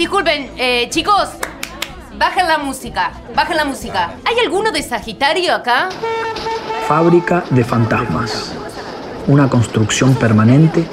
Disculpen, 0.00 0.52
eh, 0.56 0.88
chicos, 0.88 1.28
bajen 2.16 2.48
la 2.48 2.56
música, 2.56 3.12
bajen 3.36 3.54
la 3.54 3.66
música. 3.66 4.14
¿Hay 4.24 4.38
alguno 4.42 4.72
de 4.72 4.82
Sagitario 4.82 5.54
acá? 5.54 5.90
Fábrica 6.88 7.44
de 7.50 7.62
fantasmas. 7.62 8.50
Una 9.26 9.50
construcción 9.50 10.14
permanente 10.14 10.86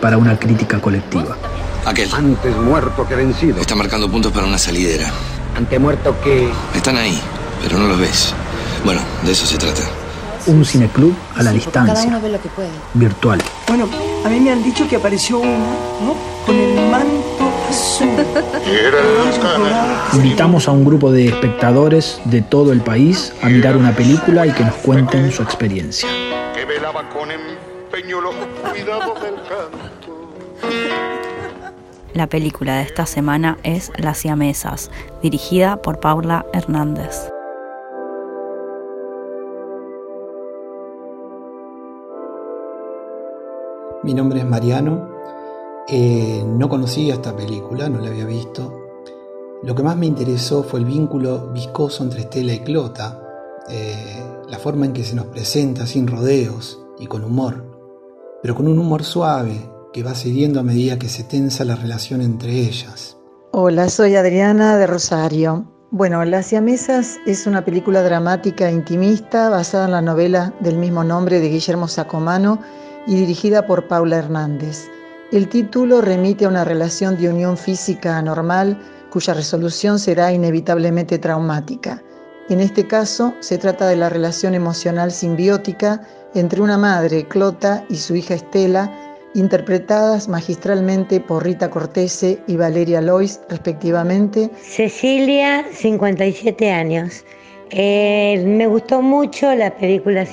para 0.00 0.16
una 0.16 0.38
crítica 0.38 0.80
colectiva. 0.80 1.36
Aquel. 1.84 2.08
Antes 2.14 2.56
muerto 2.56 3.06
que 3.06 3.14
vencido. 3.14 3.60
Está 3.60 3.74
marcando 3.74 4.10
puntos 4.10 4.32
para 4.32 4.46
una 4.46 4.56
salidera. 4.56 5.10
Antemuerto 5.54 6.18
que... 6.22 6.50
Están 6.74 6.96
ahí, 6.96 7.20
pero 7.62 7.78
no 7.78 7.86
los 7.86 8.00
ves. 8.00 8.32
Bueno, 8.82 9.02
de 9.24 9.32
eso 9.32 9.44
se 9.44 9.58
trata. 9.58 9.82
Un 10.46 10.64
cineclub 10.64 11.14
a 11.36 11.42
la 11.42 11.52
distancia. 11.52 11.92
Cada 11.92 12.06
uno 12.06 12.18
ve 12.18 12.30
lo 12.30 12.40
que 12.40 12.48
puede. 12.48 12.70
Virtual. 12.94 13.42
Bueno, 13.68 13.90
a 14.24 14.28
mí 14.30 14.40
me 14.40 14.52
han 14.52 14.62
dicho 14.62 14.88
que 14.88 14.96
apareció 14.96 15.40
uno, 15.40 15.66
¿no? 16.00 16.16
Con 16.46 16.56
el 16.56 16.90
manto. 16.90 17.53
Invitamos 20.14 20.68
a 20.68 20.72
un 20.72 20.84
grupo 20.84 21.10
de 21.10 21.26
espectadores 21.26 22.20
de 22.24 22.42
todo 22.42 22.72
el 22.72 22.80
país 22.80 23.32
a 23.42 23.48
mirar 23.48 23.76
una 23.76 23.92
película 23.92 24.46
y 24.46 24.52
que 24.52 24.64
nos 24.64 24.74
cuenten 24.76 25.32
su 25.32 25.42
experiencia. 25.42 26.08
que 26.54 26.64
velaba 26.64 27.08
con 27.10 27.30
empeño 27.30 28.20
los 28.20 28.34
cuidados 28.34 29.20
del 29.22 29.34
canto. 29.34 30.30
La 32.12 32.28
película 32.28 32.76
de 32.76 32.82
esta 32.82 33.06
semana 33.06 33.58
es 33.64 33.90
Las 33.96 34.18
Siamesas, 34.18 34.90
dirigida 35.20 35.82
por 35.82 35.98
Paula 35.98 36.46
Hernández. 36.52 37.28
Mi 44.04 44.14
nombre 44.14 44.38
es 44.40 44.46
Mariano. 44.46 45.13
Eh, 45.86 46.42
no 46.46 46.68
conocía 46.70 47.14
esta 47.14 47.36
película, 47.36 47.90
no 47.90 48.00
la 48.00 48.08
había 48.08 48.24
visto. 48.24 48.72
Lo 49.62 49.74
que 49.74 49.82
más 49.82 49.96
me 49.96 50.06
interesó 50.06 50.62
fue 50.62 50.80
el 50.80 50.86
vínculo 50.86 51.50
viscoso 51.52 52.02
entre 52.02 52.20
Estela 52.20 52.54
y 52.54 52.60
Clota, 52.60 53.20
eh, 53.68 54.22
la 54.48 54.58
forma 54.58 54.86
en 54.86 54.94
que 54.94 55.04
se 55.04 55.14
nos 55.14 55.26
presenta 55.26 55.86
sin 55.86 56.06
rodeos 56.06 56.80
y 56.98 57.06
con 57.06 57.22
humor, 57.22 57.64
pero 58.42 58.54
con 58.54 58.66
un 58.66 58.78
humor 58.78 59.04
suave 59.04 59.70
que 59.92 60.02
va 60.02 60.14
cediendo 60.14 60.60
a 60.60 60.62
medida 60.62 60.98
que 60.98 61.08
se 61.08 61.22
tensa 61.22 61.64
la 61.64 61.76
relación 61.76 62.22
entre 62.22 62.52
ellas. 62.52 63.18
Hola, 63.52 63.88
soy 63.88 64.16
Adriana 64.16 64.78
de 64.78 64.86
Rosario. 64.86 65.70
Bueno, 65.90 66.24
Las 66.24 66.46
Siamesas 66.46 67.18
es 67.26 67.46
una 67.46 67.64
película 67.64 68.02
dramática 68.02 68.70
intimista 68.70 69.50
basada 69.50 69.84
en 69.84 69.92
la 69.92 70.02
novela 70.02 70.54
del 70.60 70.78
mismo 70.78 71.04
nombre 71.04 71.40
de 71.40 71.50
Guillermo 71.50 71.88
Sacomano 71.88 72.58
y 73.06 73.14
dirigida 73.16 73.66
por 73.66 73.86
Paula 73.86 74.16
Hernández. 74.16 74.88
El 75.34 75.48
título 75.48 76.00
remite 76.00 76.44
a 76.44 76.48
una 76.48 76.64
relación 76.64 77.20
de 77.20 77.28
unión 77.28 77.56
física 77.56 78.18
anormal 78.18 78.78
cuya 79.10 79.34
resolución 79.34 79.98
será 79.98 80.32
inevitablemente 80.32 81.18
traumática. 81.18 82.00
En 82.48 82.60
este 82.60 82.86
caso, 82.86 83.34
se 83.40 83.58
trata 83.58 83.88
de 83.88 83.96
la 83.96 84.08
relación 84.08 84.54
emocional 84.54 85.10
simbiótica 85.10 86.02
entre 86.36 86.60
una 86.60 86.78
madre, 86.78 87.26
Clota, 87.26 87.84
y 87.90 87.96
su 87.96 88.14
hija 88.14 88.34
Estela, 88.34 88.92
interpretadas 89.34 90.28
magistralmente 90.28 91.18
por 91.18 91.42
Rita 91.42 91.68
Cortese 91.68 92.40
y 92.46 92.54
Valeria 92.56 93.00
Lois, 93.00 93.40
respectivamente. 93.48 94.52
Cecilia, 94.62 95.66
57 95.72 96.70
años. 96.70 97.24
Eh, 97.70 98.40
me 98.46 98.68
gustó 98.68 99.02
mucho 99.02 99.52
la 99.52 99.76
película. 99.76 100.26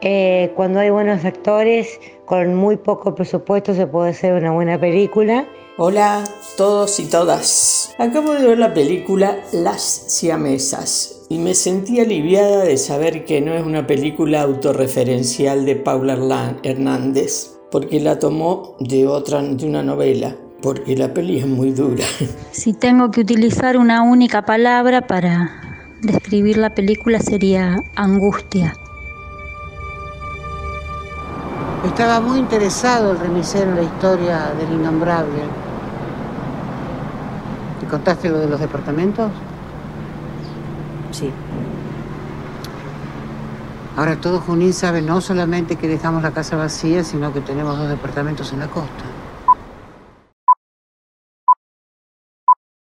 Eh, 0.00 0.52
cuando 0.54 0.80
hay 0.80 0.90
buenos 0.90 1.24
actores, 1.24 2.00
con 2.24 2.54
muy 2.54 2.76
poco 2.76 3.14
presupuesto 3.14 3.74
se 3.74 3.86
puede 3.86 4.10
hacer 4.10 4.34
una 4.34 4.52
buena 4.52 4.78
película. 4.78 5.46
Hola 5.78 6.24
todos 6.56 6.98
y 7.00 7.04
todas. 7.04 7.94
Acabo 7.98 8.32
de 8.32 8.46
ver 8.46 8.58
la 8.58 8.72
película 8.72 9.38
Las 9.52 9.82
Siamesas 9.82 11.26
y 11.28 11.38
me 11.38 11.54
sentí 11.54 12.00
aliviada 12.00 12.64
de 12.64 12.76
saber 12.76 13.24
que 13.24 13.40
no 13.40 13.54
es 13.54 13.64
una 13.64 13.86
película 13.86 14.42
autorreferencial 14.42 15.64
de 15.64 15.76
Paula 15.76 16.56
Hernández, 16.62 17.58
porque 17.70 18.00
la 18.00 18.18
tomó 18.18 18.76
de 18.80 19.06
otra, 19.06 19.42
de 19.42 19.66
una 19.66 19.82
novela, 19.82 20.36
porque 20.62 20.96
la 20.96 21.12
peli 21.12 21.38
es 21.38 21.46
muy 21.46 21.72
dura. 21.72 22.04
Si 22.52 22.72
tengo 22.72 23.10
que 23.10 23.20
utilizar 23.20 23.76
una 23.76 24.02
única 24.02 24.46
palabra 24.46 25.06
para 25.06 25.60
describir 26.02 26.56
la 26.56 26.74
película 26.74 27.20
sería 27.20 27.76
angustia. 27.96 28.74
Estaba 31.96 32.20
muy 32.20 32.40
interesado 32.40 33.12
el 33.12 33.18
remisero 33.18 33.70
en 33.70 33.76
la 33.76 33.82
historia 33.82 34.52
del 34.58 34.70
innombrable. 34.70 35.44
¿Te 37.80 37.86
contaste 37.86 38.28
lo 38.28 38.38
de 38.38 38.48
los 38.48 38.60
departamentos? 38.60 39.30
Sí. 41.10 41.32
Ahora 43.96 44.20
todo 44.20 44.40
Junín 44.40 44.74
sabe 44.74 45.00
no 45.00 45.22
solamente 45.22 45.76
que 45.76 45.88
dejamos 45.88 46.22
la 46.22 46.32
casa 46.32 46.56
vacía, 46.56 47.02
sino 47.02 47.32
que 47.32 47.40
tenemos 47.40 47.78
dos 47.78 47.88
departamentos 47.88 48.52
en 48.52 48.58
la 48.58 48.66
costa. 48.66 49.04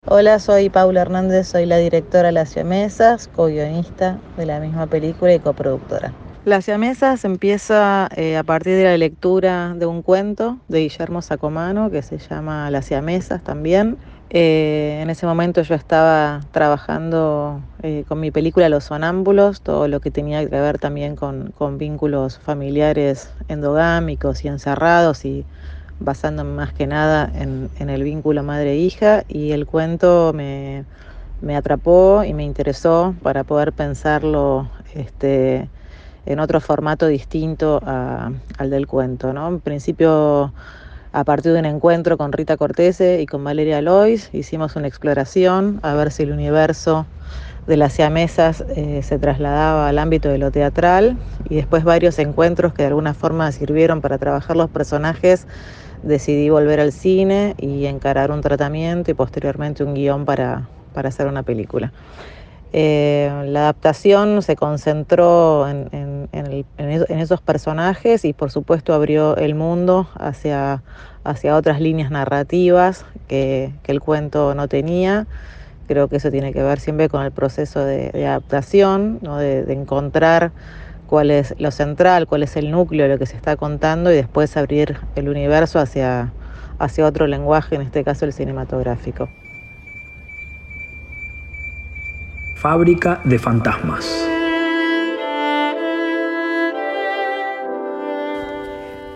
Hola, 0.07 0.39
soy 0.39 0.71
Paula 0.71 1.01
Hernández, 1.01 1.49
soy 1.49 1.67
la 1.67 1.77
directora 1.77 2.29
de 2.29 2.31
Las 2.31 2.49
Siamesas, 2.49 3.29
co-guionista 3.35 4.17
de 4.35 4.47
la 4.47 4.59
misma 4.59 4.87
película 4.87 5.31
y 5.31 5.39
coproductora. 5.39 6.11
Las 6.45 6.65
Siamesas 6.65 7.25
empieza 7.25 8.07
eh, 8.15 8.37
a 8.37 8.43
partir 8.43 8.75
de 8.75 8.83
la 8.83 8.97
lectura 8.97 9.73
de 9.73 9.87
un 9.87 10.03
cuento 10.03 10.59
de 10.67 10.81
Guillermo 10.81 11.23
Sacomano 11.23 11.89
que 11.89 12.03
se 12.03 12.19
llama 12.19 12.69
Las 12.69 12.85
Siamesas 12.85 13.43
también. 13.43 13.97
Eh, 14.29 14.99
en 15.01 15.09
ese 15.09 15.25
momento 15.25 15.63
yo 15.63 15.73
estaba 15.73 16.41
trabajando 16.51 17.61
eh, 17.81 18.05
con 18.07 18.19
mi 18.19 18.29
película 18.29 18.69
Los 18.69 18.83
Sonámbulos, 18.83 19.61
todo 19.61 19.87
lo 19.87 20.01
que 20.01 20.11
tenía 20.11 20.47
que 20.47 20.61
ver 20.61 20.77
también 20.77 21.15
con, 21.15 21.51
vínculos 21.79 22.37
familiares 22.37 23.33
endogámicos 23.47 24.45
y 24.45 24.47
encerrados 24.47 25.25
y 25.25 25.45
basándome 25.99 26.53
más 26.53 26.73
que 26.73 26.85
nada 26.85 27.27
en, 27.33 27.89
el 27.89 28.03
vínculo 28.03 28.43
madre-hija 28.43 29.23
y 29.27 29.51
el 29.51 29.65
cuento 29.65 30.31
me, 30.31 30.85
me 31.41 31.55
atrapó 31.55 32.23
y 32.23 32.35
me 32.35 32.43
interesó 32.43 33.15
para 33.23 33.43
poder 33.43 33.73
pensarlo 33.73 34.69
este, 34.93 35.69
en 36.25 36.39
otro 36.39 36.59
formato 36.61 37.07
distinto 37.07 37.79
a- 37.83 38.31
al 38.57 38.69
del 38.69 38.87
cuento. 38.87 39.33
¿no? 39.33 39.47
En 39.47 39.59
principio, 39.61 40.53
a 41.11 41.23
partir 41.23 41.53
de 41.53 41.59
un 41.59 41.65
encuentro 41.65 42.17
con 42.17 42.31
Rita 42.31 42.57
Cortese 42.57 43.21
y 43.21 43.25
con 43.25 43.43
Valeria 43.43 43.81
Lois, 43.81 44.29
hicimos 44.33 44.75
una 44.75 44.87
exploración 44.87 45.79
a 45.83 45.93
ver 45.93 46.11
si 46.11 46.23
el 46.23 46.31
universo 46.31 47.07
de 47.67 47.77
las 47.77 47.93
siamesas 47.93 48.63
eh, 48.75 49.01
se 49.01 49.17
trasladaba 49.17 49.89
al 49.89 49.97
ámbito 49.97 50.29
de 50.29 50.37
lo 50.37 50.51
teatral 50.51 51.17
y 51.49 51.55
después 51.55 51.83
varios 51.83 52.19
encuentros 52.19 52.73
que 52.73 52.83
de 52.83 52.89
alguna 52.89 53.13
forma 53.13 53.51
sirvieron 53.51 54.01
para 54.01 54.17
trabajar 54.19 54.55
los 54.55 54.69
personajes 54.69 55.47
decidí 56.03 56.49
volver 56.49 56.79
al 56.79 56.91
cine 56.91 57.55
y 57.57 57.85
encarar 57.85 58.31
un 58.31 58.41
tratamiento 58.41 59.09
y 59.09 59.13
posteriormente 59.15 59.83
un 59.83 59.95
guion 59.95 60.25
para, 60.25 60.69
para 60.93 61.09
hacer 61.09 61.27
una 61.27 61.41
película. 61.43 61.91
Eh, 62.71 63.31
la 63.47 63.61
adaptación 63.61 64.41
se 64.41 64.55
concentró 64.55 65.67
en, 65.69 65.87
en- 65.91 66.14
en 66.31 67.19
esos 67.19 67.41
personajes 67.41 68.25
y 68.25 68.33
por 68.33 68.51
supuesto 68.51 68.93
abrió 68.93 69.37
el 69.37 69.55
mundo 69.55 70.07
hacia, 70.15 70.83
hacia 71.23 71.55
otras 71.55 71.81
líneas 71.81 72.11
narrativas 72.11 73.05
que, 73.27 73.73
el 73.85 73.99
cuento 73.99 74.55
no 74.55 74.67
tenía. 74.67 75.27
Creo 75.87 76.07
que 76.07 76.17
eso 76.17 76.31
tiene 76.31 76.53
que 76.53 76.63
ver 76.63 76.79
siempre 76.79 77.09
con 77.09 77.23
el 77.23 77.31
proceso 77.31 77.83
de, 77.83 78.09
adaptación, 78.25 79.19
¿no? 79.21 79.37
de, 79.37 79.63
de 79.63 79.73
encontrar 79.73 80.51
cuál 81.07 81.31
es 81.31 81.55
lo 81.59 81.71
central, 81.71 82.27
cuál 82.27 82.43
es 82.43 82.55
el 82.57 82.71
núcleo 82.71 83.03
de 83.03 83.13
lo 83.13 83.19
que 83.19 83.25
se 83.25 83.35
está 83.35 83.55
contando 83.55 84.11
y 84.11 84.15
después 84.15 84.57
abrir 84.57 84.97
el 85.15 85.29
universo 85.29 85.79
hacia, 85.79 86.31
hacia 86.79 87.05
otro 87.05 87.27
lenguaje, 87.27 87.75
en 87.75 87.81
este 87.81 88.03
caso 88.03 88.25
el 88.25 88.33
cinematográfico. 88.33 89.29
Fábrica 92.55 93.21
de 93.23 93.37
fantasmas. 93.37 94.34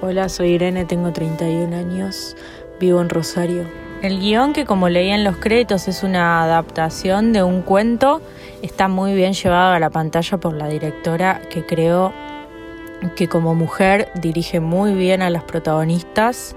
Hola, 0.02 0.30
soy 0.30 0.52
Irene, 0.52 0.86
tengo 0.86 1.12
31 1.12 1.76
años, 1.76 2.38
vivo 2.80 3.02
en 3.02 3.10
Rosario. 3.10 3.66
El 4.02 4.22
guion, 4.22 4.54
que 4.54 4.64
como 4.64 4.88
leía 4.88 5.14
en 5.14 5.26
los 5.26 5.36
créditos 5.36 5.90
es 5.90 6.04
una 6.04 6.42
adaptación 6.42 7.34
de 7.34 7.44
un 7.44 7.62
cuento, 7.62 8.22
está 8.62 8.88
muy 8.88 9.14
bien 9.14 9.34
llevado 9.34 9.74
a 9.74 9.80
la 9.80 9.90
pantalla 9.90 10.38
por 10.38 10.54
la 10.54 10.70
directora 10.70 11.42
que 11.50 11.66
creo 11.66 12.14
que 13.18 13.28
como 13.28 13.56
mujer 13.56 14.08
dirige 14.16 14.62
muy 14.62 14.94
bien 14.94 15.22
a 15.22 15.30
las 15.30 15.44
protagonistas 15.44 16.56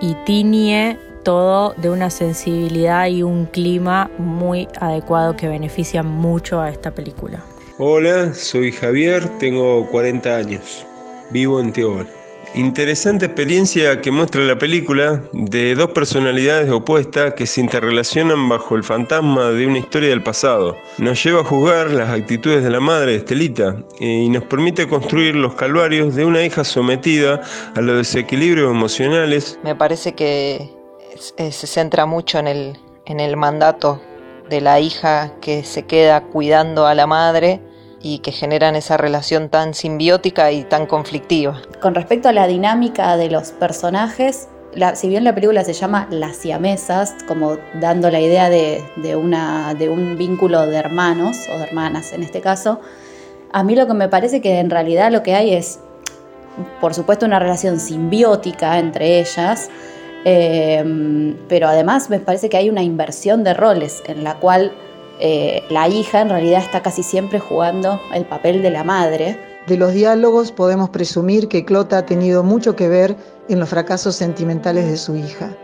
y 0.00 0.14
tiñe 0.24 0.96
todo 1.24 1.74
de 1.76 1.90
una 1.90 2.08
sensibilidad 2.08 3.06
y 3.08 3.22
un 3.22 3.44
clima 3.44 4.10
muy 4.16 4.66
adecuado 4.80 5.36
que 5.36 5.46
beneficia 5.46 6.02
mucho 6.02 6.62
a 6.62 6.70
esta 6.70 6.92
película. 6.92 7.44
Hola, 7.76 8.32
soy 8.32 8.72
Javier, 8.72 9.28
tengo 9.38 9.86
40 9.90 10.34
años, 10.34 10.86
vivo 11.30 11.60
en 11.60 11.74
Tehuel. 11.74 12.17
Interesante 12.54 13.26
experiencia 13.26 14.00
que 14.00 14.10
muestra 14.10 14.42
la 14.42 14.58
película 14.58 15.22
de 15.32 15.74
dos 15.74 15.90
personalidades 15.90 16.70
opuestas 16.70 17.34
que 17.34 17.46
se 17.46 17.60
interrelacionan 17.60 18.48
bajo 18.48 18.74
el 18.74 18.82
fantasma 18.82 19.50
de 19.50 19.66
una 19.66 19.78
historia 19.78 20.08
del 20.08 20.22
pasado. 20.22 20.76
Nos 20.96 21.22
lleva 21.22 21.40
a 21.40 21.44
juzgar 21.44 21.90
las 21.90 22.10
actitudes 22.10 22.64
de 22.64 22.70
la 22.70 22.80
madre 22.80 23.12
de 23.12 23.18
Estelita 23.18 23.76
eh, 24.00 24.06
y 24.06 24.28
nos 24.28 24.44
permite 24.44 24.88
construir 24.88 25.36
los 25.36 25.54
calvarios 25.54 26.14
de 26.14 26.24
una 26.24 26.42
hija 26.42 26.64
sometida 26.64 27.42
a 27.74 27.80
los 27.80 27.98
desequilibrios 27.98 28.70
emocionales. 28.70 29.58
Me 29.62 29.74
parece 29.74 30.14
que 30.14 30.70
se 31.16 31.66
centra 31.66 32.06
mucho 32.06 32.38
en 32.38 32.48
el, 32.48 32.78
en 33.06 33.20
el 33.20 33.36
mandato 33.36 34.00
de 34.48 34.60
la 34.60 34.80
hija 34.80 35.32
que 35.40 35.62
se 35.64 35.84
queda 35.84 36.22
cuidando 36.22 36.86
a 36.86 36.94
la 36.94 37.06
madre 37.06 37.60
y 38.00 38.18
que 38.20 38.32
generan 38.32 38.76
esa 38.76 38.96
relación 38.96 39.48
tan 39.48 39.74
simbiótica 39.74 40.52
y 40.52 40.64
tan 40.64 40.86
conflictiva. 40.86 41.60
Con 41.80 41.94
respecto 41.94 42.28
a 42.28 42.32
la 42.32 42.46
dinámica 42.46 43.16
de 43.16 43.30
los 43.30 43.52
personajes, 43.52 44.48
si 44.94 45.08
bien 45.08 45.24
la 45.24 45.34
película 45.34 45.64
se 45.64 45.72
llama 45.72 46.06
Las 46.10 46.36
siamesas, 46.36 47.14
como 47.26 47.56
dando 47.74 48.10
la 48.10 48.20
idea 48.20 48.48
de, 48.48 48.82
una, 49.16 49.74
de 49.74 49.88
un 49.88 50.16
vínculo 50.16 50.66
de 50.66 50.76
hermanos 50.76 51.36
o 51.52 51.58
de 51.58 51.64
hermanas 51.64 52.12
en 52.12 52.22
este 52.22 52.40
caso, 52.40 52.80
a 53.52 53.64
mí 53.64 53.74
lo 53.74 53.86
que 53.86 53.94
me 53.94 54.08
parece 54.08 54.40
que 54.40 54.58
en 54.58 54.70
realidad 54.70 55.10
lo 55.10 55.22
que 55.22 55.34
hay 55.34 55.54
es, 55.54 55.80
por 56.80 56.94
supuesto, 56.94 57.26
una 57.26 57.38
relación 57.38 57.80
simbiótica 57.80 58.78
entre 58.78 59.20
ellas, 59.20 59.70
eh, 60.24 61.34
pero 61.48 61.68
además 61.68 62.10
me 62.10 62.20
parece 62.20 62.48
que 62.48 62.58
hay 62.58 62.68
una 62.68 62.82
inversión 62.82 63.44
de 63.44 63.54
roles 63.54 64.02
en 64.06 64.22
la 64.22 64.34
cual 64.34 64.72
eh, 65.20 65.62
la 65.70 65.88
hija 65.88 66.20
en 66.20 66.28
realidad 66.30 66.62
está 66.62 66.82
casi 66.82 67.02
siempre 67.02 67.40
jugando 67.40 68.00
el 68.14 68.24
papel 68.24 68.62
de 68.62 68.70
la 68.70 68.84
madre. 68.84 69.38
De 69.66 69.76
los 69.76 69.92
diálogos 69.92 70.52
podemos 70.52 70.90
presumir 70.90 71.48
que 71.48 71.64
Clota 71.64 71.98
ha 71.98 72.06
tenido 72.06 72.42
mucho 72.42 72.76
que 72.76 72.88
ver 72.88 73.16
en 73.48 73.60
los 73.60 73.68
fracasos 73.68 74.16
sentimentales 74.16 74.88
de 74.88 74.96
su 74.96 75.16
hija. 75.16 75.54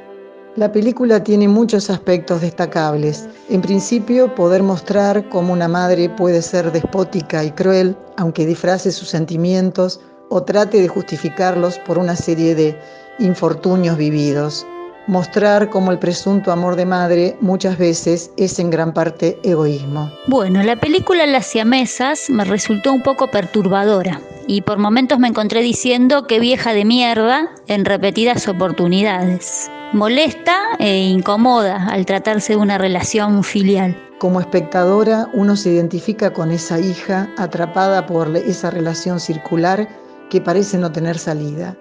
La 0.56 0.70
película 0.70 1.24
tiene 1.24 1.48
muchos 1.48 1.90
aspectos 1.90 2.40
destacables. 2.40 3.28
En 3.48 3.60
principio, 3.60 4.34
poder 4.34 4.62
mostrar 4.62 5.28
cómo 5.28 5.52
una 5.52 5.66
madre 5.66 6.08
puede 6.08 6.42
ser 6.42 6.70
despótica 6.70 7.42
y 7.42 7.50
cruel, 7.50 7.96
aunque 8.16 8.46
disfrace 8.46 8.92
sus 8.92 9.08
sentimientos 9.08 10.00
o 10.30 10.42
trate 10.42 10.80
de 10.80 10.88
justificarlos 10.88 11.78
por 11.80 11.98
una 11.98 12.14
serie 12.14 12.54
de 12.54 12.78
infortunios 13.18 13.96
vividos 13.96 14.66
mostrar 15.06 15.70
cómo 15.70 15.90
el 15.90 15.98
presunto 15.98 16.52
amor 16.52 16.76
de 16.76 16.86
madre 16.86 17.36
muchas 17.40 17.78
veces 17.78 18.30
es 18.36 18.58
en 18.58 18.70
gran 18.70 18.92
parte 18.92 19.38
egoísmo. 19.42 20.10
Bueno, 20.26 20.62
la 20.62 20.76
película 20.76 21.26
Las 21.26 21.46
siamesas 21.46 22.30
me 22.30 22.44
resultó 22.44 22.92
un 22.92 23.02
poco 23.02 23.30
perturbadora 23.30 24.20
y 24.46 24.62
por 24.62 24.78
momentos 24.78 25.18
me 25.18 25.28
encontré 25.28 25.62
diciendo 25.62 26.26
que 26.26 26.40
vieja 26.40 26.72
de 26.72 26.84
mierda 26.84 27.50
en 27.66 27.84
repetidas 27.84 28.48
oportunidades. 28.48 29.70
Molesta 29.92 30.56
e 30.78 31.06
incomoda 31.08 31.86
al 31.88 32.04
tratarse 32.04 32.54
de 32.54 32.58
una 32.58 32.78
relación 32.78 33.44
filial. 33.44 33.96
Como 34.18 34.40
espectadora, 34.40 35.28
uno 35.34 35.56
se 35.56 35.70
identifica 35.70 36.32
con 36.32 36.50
esa 36.50 36.80
hija 36.80 37.28
atrapada 37.36 38.06
por 38.06 38.34
esa 38.36 38.70
relación 38.70 39.20
circular 39.20 39.88
que 40.30 40.40
parece 40.40 40.78
no 40.78 40.90
tener 40.90 41.18
salida. 41.18 41.76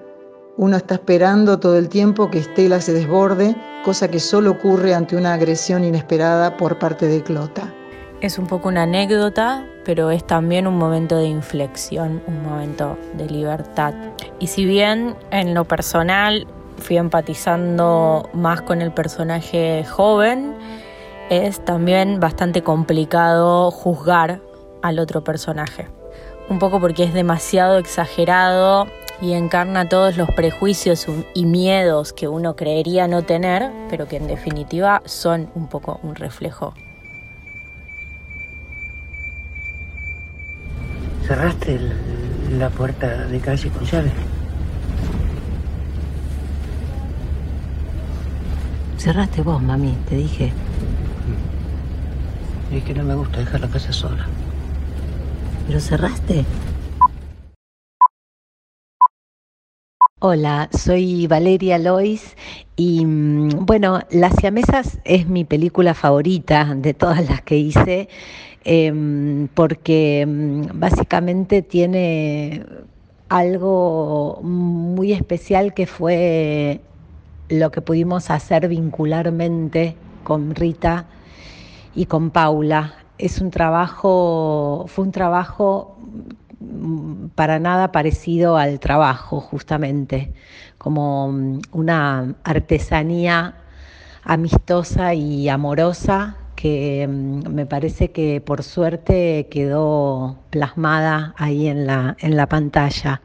Uno 0.56 0.78
está 0.78 0.96
esperando 0.96 1.60
todo 1.60 1.78
el 1.78 1.90
tiempo 1.90 2.30
que 2.30 2.38
Estela 2.38 2.80
se 2.80 2.94
desborde, 2.94 3.56
cosa 3.84 4.08
que 4.10 4.20
solo 4.20 4.52
ocurre 4.52 4.94
ante 4.94 5.16
una 5.16 5.34
agresión 5.34 5.84
inesperada 5.84 6.58
por 6.58 6.78
parte 6.78 7.08
de 7.08 7.24
Clota. 7.24 7.74
Es 8.22 8.38
un 8.38 8.46
poco 8.46 8.70
una 8.70 8.84
anécdota, 8.84 9.66
pero 9.84 10.12
es 10.12 10.26
también 10.28 10.68
un 10.68 10.78
momento 10.78 11.18
de 11.18 11.26
inflexión, 11.26 12.22
un 12.28 12.44
momento 12.44 13.00
de 13.16 13.28
libertad. 13.28 13.96
Y 14.38 14.46
si 14.46 14.64
bien 14.66 15.16
en 15.32 15.56
lo 15.56 15.66
personal 15.66 16.46
fui 16.78 16.98
empatizando 16.98 18.30
más 18.34 18.62
con 18.62 18.84
el 18.84 18.92
personaje 18.92 19.84
joven, 19.86 20.56
es 21.32 21.66
también 21.66 22.20
bastante 22.20 22.62
complicado 22.62 23.72
juzgar 23.72 24.40
al 24.84 25.00
otro 25.00 25.24
personaje. 25.24 25.88
Un 26.48 26.60
poco 26.60 26.80
porque 26.80 27.06
es 27.06 27.14
demasiado 27.14 27.80
exagerado 27.80 28.86
y 29.22 29.34
encarna 29.34 29.88
todos 29.88 30.18
los 30.18 30.30
prejuicios 30.32 31.08
y 31.34 31.46
miedos 31.46 32.14
que 32.14 32.28
uno 32.28 32.56
creería 32.56 33.08
no 33.08 33.24
tener, 33.24 33.72
pero 33.90 34.08
que 34.08 34.18
en 34.18 34.28
definitiva 34.28 35.02
son 35.06 35.50
un 35.56 35.68
poco 35.68 36.00
un 36.04 36.16
reflejo. 36.16 36.74
¿Cerraste 41.28 41.80
la 42.58 42.70
puerta 42.70 43.26
de 43.28 43.40
calle 43.40 43.70
con 43.70 43.86
llave? 43.86 44.12
Cerraste 48.98 49.42
vos, 49.42 49.62
mami, 49.62 49.98
te 50.08 50.16
dije. 50.16 50.52
Es 52.74 52.84
que 52.84 52.94
no 52.94 53.04
me 53.04 53.16
gusta 53.16 53.40
dejar 53.40 53.62
la 53.62 53.68
casa 53.68 53.94
sola. 53.94 54.26
¿Pero 55.68 55.80
cerraste? 55.80 56.46
Hola, 60.26 60.70
soy 60.72 61.28
Valeria 61.28 61.78
Lois 61.78 62.38
y 62.78 63.06
mm, 63.06 63.66
bueno, 63.66 64.00
Las 64.10 64.34
Siamesas 64.36 65.00
es 65.04 65.28
mi 65.28 65.44
película 65.44 65.94
favorita 65.94 66.76
de 66.78 66.94
todas 66.94 67.30
las 67.30 67.42
que 67.42 67.58
hice 67.58 68.08
em, 68.64 69.50
porque 69.50 70.26
mm, 70.26 70.80
básicamente 70.80 71.62
tiene 71.62 72.66
algo 73.28 74.40
muy 74.44 75.12
especial 75.12 75.74
que 75.74 75.88
fue 75.88 76.80
lo 77.50 77.70
que 77.72 77.82
pudimos 77.82 78.30
hacer 78.30 78.70
vincularmente 78.70 79.98
con 80.24 80.56
Rita 80.56 81.06
y 81.96 82.06
con 82.06 82.30
Paula. 82.30 82.94
Es 83.18 83.42
un 83.42 83.52
trabajo, 83.52 84.86
fue 84.88 85.04
un 85.04 85.12
trabajo 85.12 85.98
para 87.36 87.60
nada 87.60 87.92
parecido 87.92 88.58
al 88.58 88.80
trabajo, 88.80 89.40
justamente, 89.42 90.34
como 90.78 91.32
mm, 91.32 91.62
una 91.72 92.36
artesanía 92.44 93.56
amistosa 94.24 95.14
y 95.14 95.50
amorosa 95.50 96.38
que 96.56 97.08
mm, 97.08 97.50
me 97.50 97.66
parece 97.66 98.12
que 98.12 98.42
por 98.42 98.64
suerte 98.64 99.48
quedó 99.52 100.40
plasmada 100.50 101.34
ahí 101.38 101.68
en 101.68 101.86
la, 101.88 102.16
en 102.20 102.38
la 102.38 102.48
pantalla, 102.48 103.22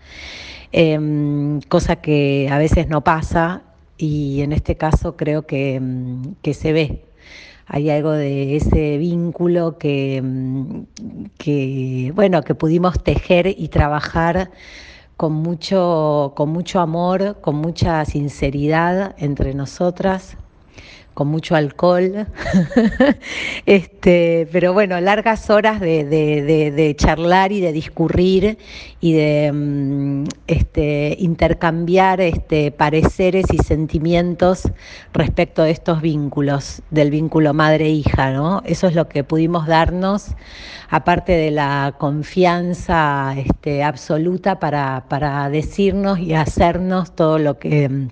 em, 0.72 1.61
cosa 1.69 1.96
que 1.96 2.49
a 2.50 2.58
veces 2.58 2.88
no 2.88 3.02
pasa 3.04 3.62
y 3.96 4.43
en 4.43 4.52
este 4.52 4.76
caso 4.76 5.16
creo 5.16 5.46
que, 5.46 5.81
mm, 5.81 6.34
que 6.43 6.54
se 6.54 6.72
ve 6.72 7.07
hay 7.69 7.91
algo 7.91 8.12
de 8.12 8.57
ese 8.57 8.99
vínculo 8.99 9.78
que, 9.78 10.21
mm, 10.23 10.83
que, 11.38 12.12
bueno, 12.14 12.42
que 12.42 12.54
pudimos 12.54 13.02
tejer 13.02 13.47
y 13.47 13.69
trabajar 13.69 14.50
con 15.16 15.35
mucho, 15.35 16.33
con 16.37 16.50
mucho 16.50 16.81
amor, 16.81 17.40
con 17.40 17.57
mucha 17.57 18.04
sinceridad 18.04 19.14
entre 19.19 19.54
nosotras 19.54 20.37
con 21.18 21.26
mucho 21.26 21.56
alcohol, 21.56 22.28
este, 23.66 24.48
pero 24.52 24.72
bueno, 24.72 25.00
largas 25.00 25.50
horas 25.50 25.80
de, 25.80 26.94
charlar 26.96 27.50
y 27.50 27.60
de 27.60 27.72
discurrir 27.72 28.56
y 29.00 29.14
de 29.14 29.50
mm, 29.52 30.25
este, 30.46 31.16
intercambiar 31.18 32.20
este, 32.20 32.70
pareceres 32.70 33.46
y 33.52 33.58
sentimientos 33.58 34.70
respecto 35.12 35.64
de 35.64 35.72
estos 35.72 36.02
vínculos, 36.02 36.82
del 36.92 37.10
vínculo 37.10 37.52
madre-hija, 37.52 38.30
¿no? 38.30 38.62
Eso 38.64 38.87
es 38.87 38.94
lo 38.94 39.08
que 39.08 39.25
pudimos 39.25 39.66
darnos, 39.66 40.37
aparte 40.88 41.32
de 41.32 41.50
la 41.50 41.96
confianza 41.98 43.34
este, 43.37 43.82
absoluta 43.82 44.60
para, 44.60 45.06
para 45.08 45.50
decirnos 45.50 46.20
y 46.20 46.34
hacernos 46.34 47.16
todo 47.16 47.40
lo 47.40 47.58
que 47.58 47.88
mm, 47.88 48.08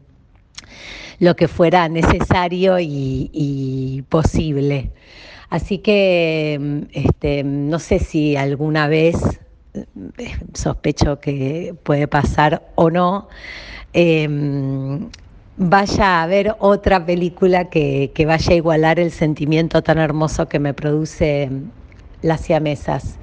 lo 1.19 1.37
que 1.37 1.49
fuera 1.49 1.89
necesario 1.89 2.79
y, 2.81 4.05
posible. 4.09 4.91
Así 5.49 5.79
que 5.79 6.87
este, 6.93 7.45
no 7.45 7.79
sé 7.79 7.99
si 7.99 8.37
alguna 8.37 8.89
vez, 8.89 9.17
eh, 9.75 9.85
sospecho 10.55 11.21
que 11.21 11.75
puede 11.83 12.09
pasar 12.09 12.69
o 12.75 12.91
no, 12.91 13.29
em, 13.93 15.09
vaya 15.57 16.23
a 16.23 16.27
ver 16.27 16.57
otra 16.59 17.07
película 17.07 17.71
que, 17.71 18.13
vaya 18.27 18.53
a 18.53 18.57
igualar 18.57 18.99
el 18.99 19.11
sentimiento 19.13 19.83
tan 19.83 19.99
hermoso 19.99 20.49
que 20.49 20.59
me 20.59 20.75
produce 20.75 21.51
las 22.23 22.41
siamesas. 22.41 23.19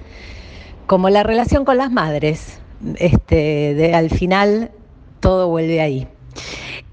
Como 0.88 1.10
la 1.10 1.24
relación 1.24 1.66
con 1.66 1.78
las 1.78 1.92
madres, 1.92 2.60
este, 2.96 3.74
de, 3.76 3.94
al 3.94 4.10
final 4.10 4.72
todo 5.20 5.50
vuelve 5.50 5.82
ahí. 5.82 6.08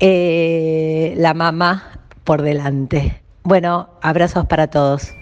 Eh, 0.02 1.12
la 1.19 1.35
mamá 1.35 2.00
por 2.25 2.40
delante. 2.40 3.21
Bueno, 3.42 3.90
abrazos 4.00 4.47
para 4.47 4.69
todos. 4.69 5.12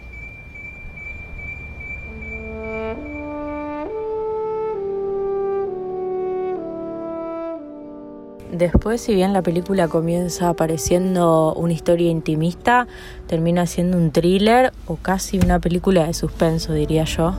Después, 8.53 9.01
si 9.01 9.15
bien 9.15 9.33
la 9.33 9.43
película 9.43 9.89
comienza 9.89 10.49
apareciendo 10.49 11.55
una 11.55 11.73
historia 11.73 12.11
intimista, 12.11 12.87
termina 13.27 13.67
siendo 13.67 13.97
un 13.97 14.11
thriller 14.11 14.73
o 14.87 14.97
casi 14.97 15.39
una 15.39 15.59
película 15.61 16.07
de 16.07 16.15
suspenso, 16.15 16.73
diría 16.73 17.05
yo, 17.05 17.35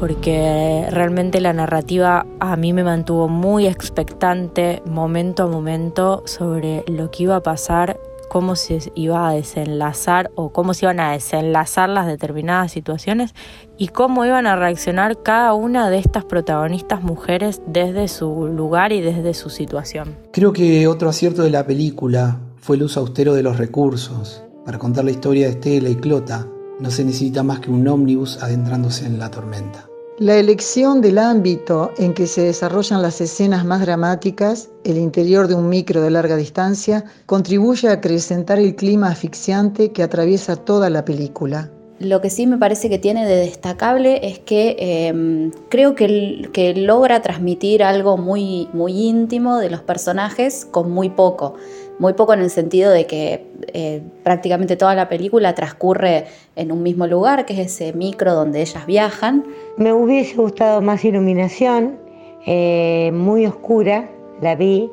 porque 0.00 0.86
realmente 0.90 1.40
la 1.40 1.52
narrativa 1.52 2.26
a 2.40 2.56
mí 2.56 2.72
me 2.72 2.82
mantuvo 2.82 3.28
muy 3.28 3.66
expectante 3.66 4.82
momento 4.86 5.44
a 5.44 5.46
momento 5.46 6.22
sobre 6.26 6.82
lo 6.88 7.10
que 7.10 7.24
iba 7.24 7.36
a 7.36 7.42
pasar 7.42 8.00
cómo 8.30 8.54
se 8.54 8.78
iba 8.94 9.28
a 9.28 9.32
desenlazar 9.32 10.30
o 10.36 10.50
cómo 10.50 10.72
se 10.72 10.86
iban 10.86 11.00
a 11.00 11.12
desenlazar 11.12 11.88
las 11.88 12.06
determinadas 12.06 12.70
situaciones 12.70 13.34
y 13.76 13.88
cómo 13.88 14.24
iban 14.24 14.46
a 14.46 14.54
reaccionar 14.54 15.20
cada 15.20 15.52
una 15.52 15.90
de 15.90 15.98
estas 15.98 16.24
protagonistas 16.24 17.02
mujeres 17.02 17.60
desde 17.66 18.06
su 18.06 18.46
lugar 18.46 18.92
y 18.92 19.00
desde 19.00 19.34
su 19.34 19.50
situación. 19.50 20.16
Creo 20.32 20.52
que 20.52 20.86
otro 20.86 21.08
acierto 21.08 21.42
de 21.42 21.50
la 21.50 21.66
película 21.66 22.38
fue 22.60 22.76
el 22.76 22.84
uso 22.84 23.00
austero 23.00 23.34
de 23.34 23.42
los 23.42 23.58
recursos. 23.58 24.44
Para 24.64 24.78
contar 24.78 25.04
la 25.04 25.10
historia 25.10 25.46
de 25.46 25.54
Estela 25.54 25.88
y 25.88 25.96
Clota 25.96 26.46
no 26.78 26.90
se 26.90 27.04
necesita 27.04 27.42
más 27.42 27.58
que 27.58 27.70
un 27.70 27.86
ómnibus 27.88 28.40
adentrándose 28.40 29.06
en 29.06 29.18
la 29.18 29.28
tormenta. 29.32 29.89
La 30.20 30.36
elección 30.36 31.00
del 31.00 31.16
ámbito 31.16 31.92
en 31.96 32.12
que 32.12 32.26
se 32.26 32.42
desarrollan 32.42 33.00
las 33.00 33.22
escenas 33.22 33.64
más 33.64 33.80
dramáticas, 33.80 34.68
el 34.84 34.98
interior 34.98 35.48
de 35.48 35.54
un 35.54 35.70
micro 35.70 36.02
de 36.02 36.10
larga 36.10 36.36
distancia, 36.36 37.06
contribuye 37.24 37.88
a 37.88 37.92
acrecentar 37.92 38.58
el 38.58 38.76
clima 38.76 39.08
asfixiante 39.08 39.92
que 39.92 40.02
atraviesa 40.02 40.56
toda 40.56 40.90
la 40.90 41.06
película. 41.06 41.70
Lo 42.00 42.20
que 42.20 42.28
sí 42.28 42.46
me 42.46 42.58
parece 42.58 42.90
que 42.90 42.98
tiene 42.98 43.26
de 43.26 43.36
destacable 43.36 44.20
es 44.22 44.38
que 44.38 44.76
em, 44.78 45.52
creo 45.70 45.94
que, 45.94 46.50
que, 46.52 46.74
logra 46.74 47.22
transmitir 47.22 47.82
algo 47.82 48.18
muy, 48.18 48.68
muy 48.74 48.92
íntimo 48.92 49.56
de 49.56 49.70
los 49.70 49.80
personajes 49.80 50.66
con 50.70 50.90
muy 50.90 51.08
poco 51.08 51.54
muy 52.00 52.14
poco 52.14 52.32
en 52.32 52.40
el 52.40 52.48
sentido 52.48 52.90
de 52.90 53.06
que 53.06 53.46
eh, 53.74 54.02
prácticamente 54.24 54.74
toda 54.76 54.94
la 54.94 55.08
película 55.08 55.54
transcurre 55.54 56.24
en 56.56 56.72
un 56.72 56.82
mismo 56.82 57.06
lugar, 57.06 57.44
que 57.44 57.52
es 57.52 57.58
ese 57.74 57.92
micro 57.92 58.34
donde 58.34 58.62
ellas 58.62 58.86
viajan. 58.86 59.44
Me 59.76 59.92
hubiese 59.92 60.36
gustado 60.36 60.80
más 60.80 61.04
iluminación, 61.04 61.98
eh, 62.46 63.10
muy 63.12 63.44
oscura, 63.44 64.10
la 64.40 64.56
vi. 64.56 64.90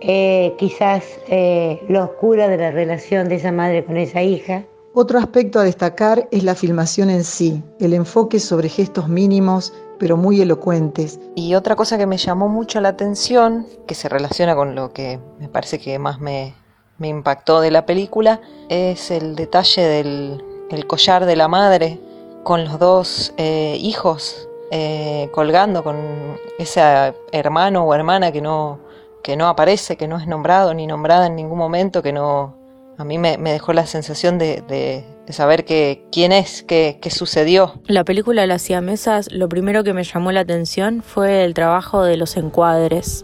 Eh, 0.00 0.54
quizás 0.58 1.04
lo 1.88 2.04
oscura 2.04 2.48
de 2.48 2.56
la 2.56 2.70
relación 2.70 3.28
de 3.28 3.34
esa 3.34 3.52
madre 3.52 3.84
con 3.84 3.98
esa 3.98 4.22
hija. 4.22 4.64
Otro 4.94 5.18
aspecto 5.18 5.60
a 5.60 5.64
destacar 5.64 6.28
es 6.30 6.44
la 6.44 6.54
filmación 6.54 7.10
en 7.10 7.24
sí, 7.24 7.62
el 7.78 7.92
enfoque 7.92 8.40
sobre 8.40 8.70
gestos 8.70 9.08
mínimos 9.08 9.74
pero 9.98 10.16
muy 10.16 10.40
elocuentes. 10.40 11.20
Y 11.34 11.54
otra 11.54 11.76
cosa 11.76 11.98
que 11.98 12.06
me 12.06 12.16
llamó 12.16 12.48
mucho 12.48 12.80
la 12.80 12.90
atención, 12.90 13.66
que 13.86 13.94
se 13.94 14.08
relaciona 14.08 14.54
con 14.54 14.74
lo 14.74 14.92
que 14.92 15.18
me 15.38 15.48
parece 15.48 15.78
que 15.78 15.98
más 15.98 16.20
me, 16.20 16.54
impactó 17.00 17.60
de 17.60 17.70
la 17.70 17.86
película, 17.86 18.40
es 18.68 19.10
el 19.10 19.36
detalle 19.36 19.82
del 19.82 20.86
collar 20.86 21.26
de 21.26 21.36
la 21.36 21.48
madre 21.48 22.00
con 22.42 22.64
los 22.64 22.78
dos 22.78 23.34
eh, 23.36 23.76
hijos 23.80 24.48
eh, 24.70 25.28
colgando, 25.32 25.82
con 25.82 25.96
ese 26.58 26.80
hermano 27.32 27.84
o 27.84 27.94
hermana 27.94 28.32
que 28.32 28.40
no, 28.40 28.78
que 29.22 29.36
no 29.36 29.48
aparece, 29.48 29.96
que 29.96 30.08
no 30.08 30.18
es 30.18 30.26
nombrado 30.26 30.74
ni 30.74 30.86
nombrada 30.86 31.26
en 31.26 31.36
ningún 31.36 31.58
momento, 31.58 32.02
que 32.02 32.12
no, 32.12 32.57
a 32.98 33.04
mí 33.04 33.16
me, 33.16 33.38
dejó 33.38 33.72
la 33.72 33.86
sensación 33.86 34.38
de, 34.38 35.04
saber 35.30 35.64
que, 35.64 36.04
quién 36.10 36.32
es, 36.32 36.64
qué, 36.64 36.98
sucedió. 37.10 37.80
La 37.86 38.04
película 38.04 38.44
Las 38.46 38.62
siamesas, 38.62 39.30
lo 39.30 39.48
primero 39.48 39.84
que 39.84 39.94
me 39.94 40.02
llamó 40.02 40.32
la 40.32 40.40
atención 40.40 41.02
fue 41.02 41.44
el 41.44 41.54
trabajo 41.54 42.02
de 42.02 42.16
los 42.16 42.36
encuadres 42.36 43.22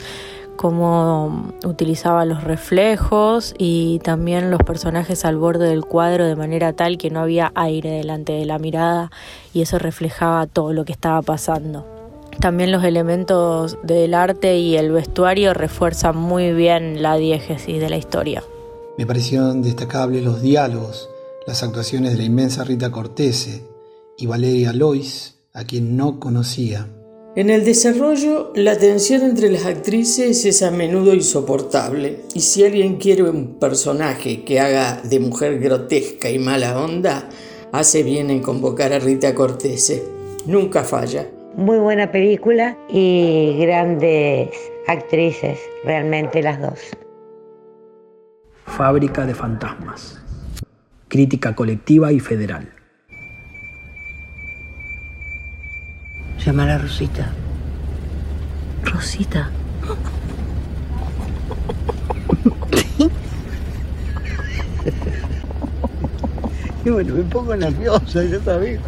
cómo 0.57 1.53
utilizaba 1.65 2.25
los 2.25 2.45
reflejos 2.45 3.55
y 3.59 3.99
también 4.05 4.53
los 4.53 4.61
personajes 4.61 5.25
al 5.25 5.37
borde 5.37 5.69
del 5.69 5.85
cuadro 5.85 6.25
de 6.25 6.37
manera 6.37 6.73
tal 6.73 6.97
que 6.97 7.11
no 7.11 7.19
había 7.19 7.51
aire 7.57 7.91
delante 7.91 8.35
de 8.35 8.45
la 8.45 8.61
mirada 8.61 9.11
y 9.53 9.63
eso 9.63 9.81
reflejaba 9.81 10.47
todo 10.47 10.73
lo 10.73 10.85
que 10.85 10.93
estaba 10.93 11.23
pasando. 11.23 11.85
También 12.39 12.71
los 12.71 12.85
elementos 12.85 13.79
del 13.83 14.15
arte 14.15 14.57
y 14.57 14.77
el 14.77 14.93
vestuario 14.93 15.55
refuerzan 15.55 16.17
muy 16.17 16.53
bien 16.53 17.03
la 17.03 17.17
diégesis 17.17 17.81
de 17.81 17.91
la 17.91 17.97
historia. 17.97 18.45
Me 18.97 19.07
parecieron 19.07 19.61
destacables 19.61 20.23
los 20.23 20.41
diálogos, 20.41 21.11
las 21.49 21.65
actuaciones 21.65 22.13
de 22.13 22.19
la 22.19 22.25
inmensa 22.25 22.63
Rita 22.63 22.93
Cortese 22.93 23.65
y 24.17 24.27
Valeria 24.27 24.73
Lois, 24.73 25.41
a 25.53 25.65
quien 25.65 25.97
no 25.97 26.21
conocía. 26.21 26.89
En 27.35 27.51
el 27.51 27.65
desarrollo, 27.65 28.53
la 28.55 28.79
tensión 28.79 29.23
entre 29.23 29.51
las 29.51 29.67
actrices 29.67 30.45
es 30.45 30.63
a 30.63 30.71
menudo 30.71 31.13
insoportable, 31.13 32.21
y 32.35 32.41
si 32.41 32.65
alguien 32.65 32.97
quiere 32.97 33.25
un 33.25 33.59
personaje 33.59 34.45
que 34.45 34.61
haga 34.61 35.03
de 35.03 35.19
mujer 35.19 35.59
grotesca 35.59 36.31
y 36.31 36.39
mala 36.39 36.81
onda, 36.81 37.29
hace 37.73 38.05
bien 38.05 38.31
en 38.31 38.43
convocar 38.43 38.93
a 38.93 39.01
Rita 39.01 39.35
Cortese. 39.35 40.05
Nunca 40.47 40.85
falla. 40.85 41.29
Muy 41.57 41.79
buena 41.79 42.13
película 42.13 42.79
y 42.89 43.57
grandes 43.59 44.51
actrices, 44.87 45.59
realmente 45.85 46.41
las 46.41 46.61
dos. 46.61 46.79
Fábrica 48.67 49.25
de 49.27 49.35
fantasmas. 49.35 50.21
Crítica 51.09 51.55
colectiva 51.55 52.13
y 52.13 52.21
federal. 52.21 52.69
Llama 56.45 56.75
a 56.75 56.79
Rosita. 56.79 57.33
Rosita. 58.83 59.51
y 66.85 66.91
bueno, 66.91 67.15
me 67.15 67.23
pongo 67.23 67.57
nerviosa, 67.57 68.23
ya 68.25 68.41
sabes 68.41 68.81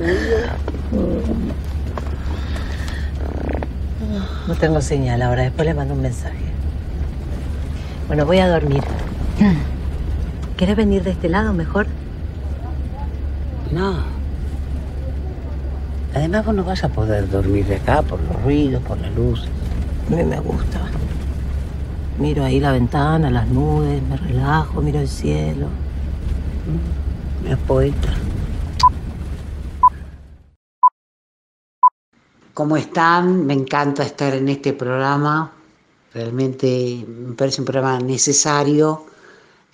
No 4.47 4.54
tengo 4.56 4.80
señal 4.83 5.23
ahora, 5.23 5.45
después 5.45 5.66
le 5.66 5.75
mando 5.75 5.95
un 5.95 6.02
mensaje. 6.02 6.45
Bueno, 8.06 8.26
voy 8.26 8.38
a 8.38 8.49
dormir. 8.49 8.83
¿Quieres 10.56 10.76
venir 10.76 11.02
de 11.02 11.10
este 11.10 11.28
lado 11.28 11.52
mejor? 11.52 11.86
No. 13.70 13.96
Además 16.14 16.46
vos 16.46 16.54
no 16.54 16.64
vas 16.64 16.82
a 16.82 16.88
poder 16.88 17.28
dormir 17.28 17.66
de 17.66 17.76
acá 17.76 18.00
por 18.00 18.18
los 18.22 18.42
ruidos, 18.42 18.82
por 18.82 18.98
la 18.98 19.10
luz. 19.10 19.46
A 20.06 20.14
mí 20.14 20.24
me 20.24 20.40
gusta. 20.40 20.80
Miro 22.18 22.44
ahí 22.44 22.60
la 22.60 22.72
ventana, 22.72 23.30
las 23.30 23.46
nubes, 23.48 24.02
me 24.02 24.16
relajo, 24.16 24.80
miro 24.80 25.00
el 25.00 25.08
cielo. 25.08 25.68
Me 27.44 27.56
poeta. 27.58 28.14
¿Cómo 32.54 32.78
están? 32.78 33.44
Me 33.44 33.52
encanta 33.52 34.02
estar 34.02 34.32
en 34.32 34.48
este 34.48 34.72
programa. 34.72 35.52
Realmente 36.14 37.04
me 37.06 37.34
parece 37.34 37.60
un 37.60 37.66
programa 37.66 37.98
necesario 37.98 39.04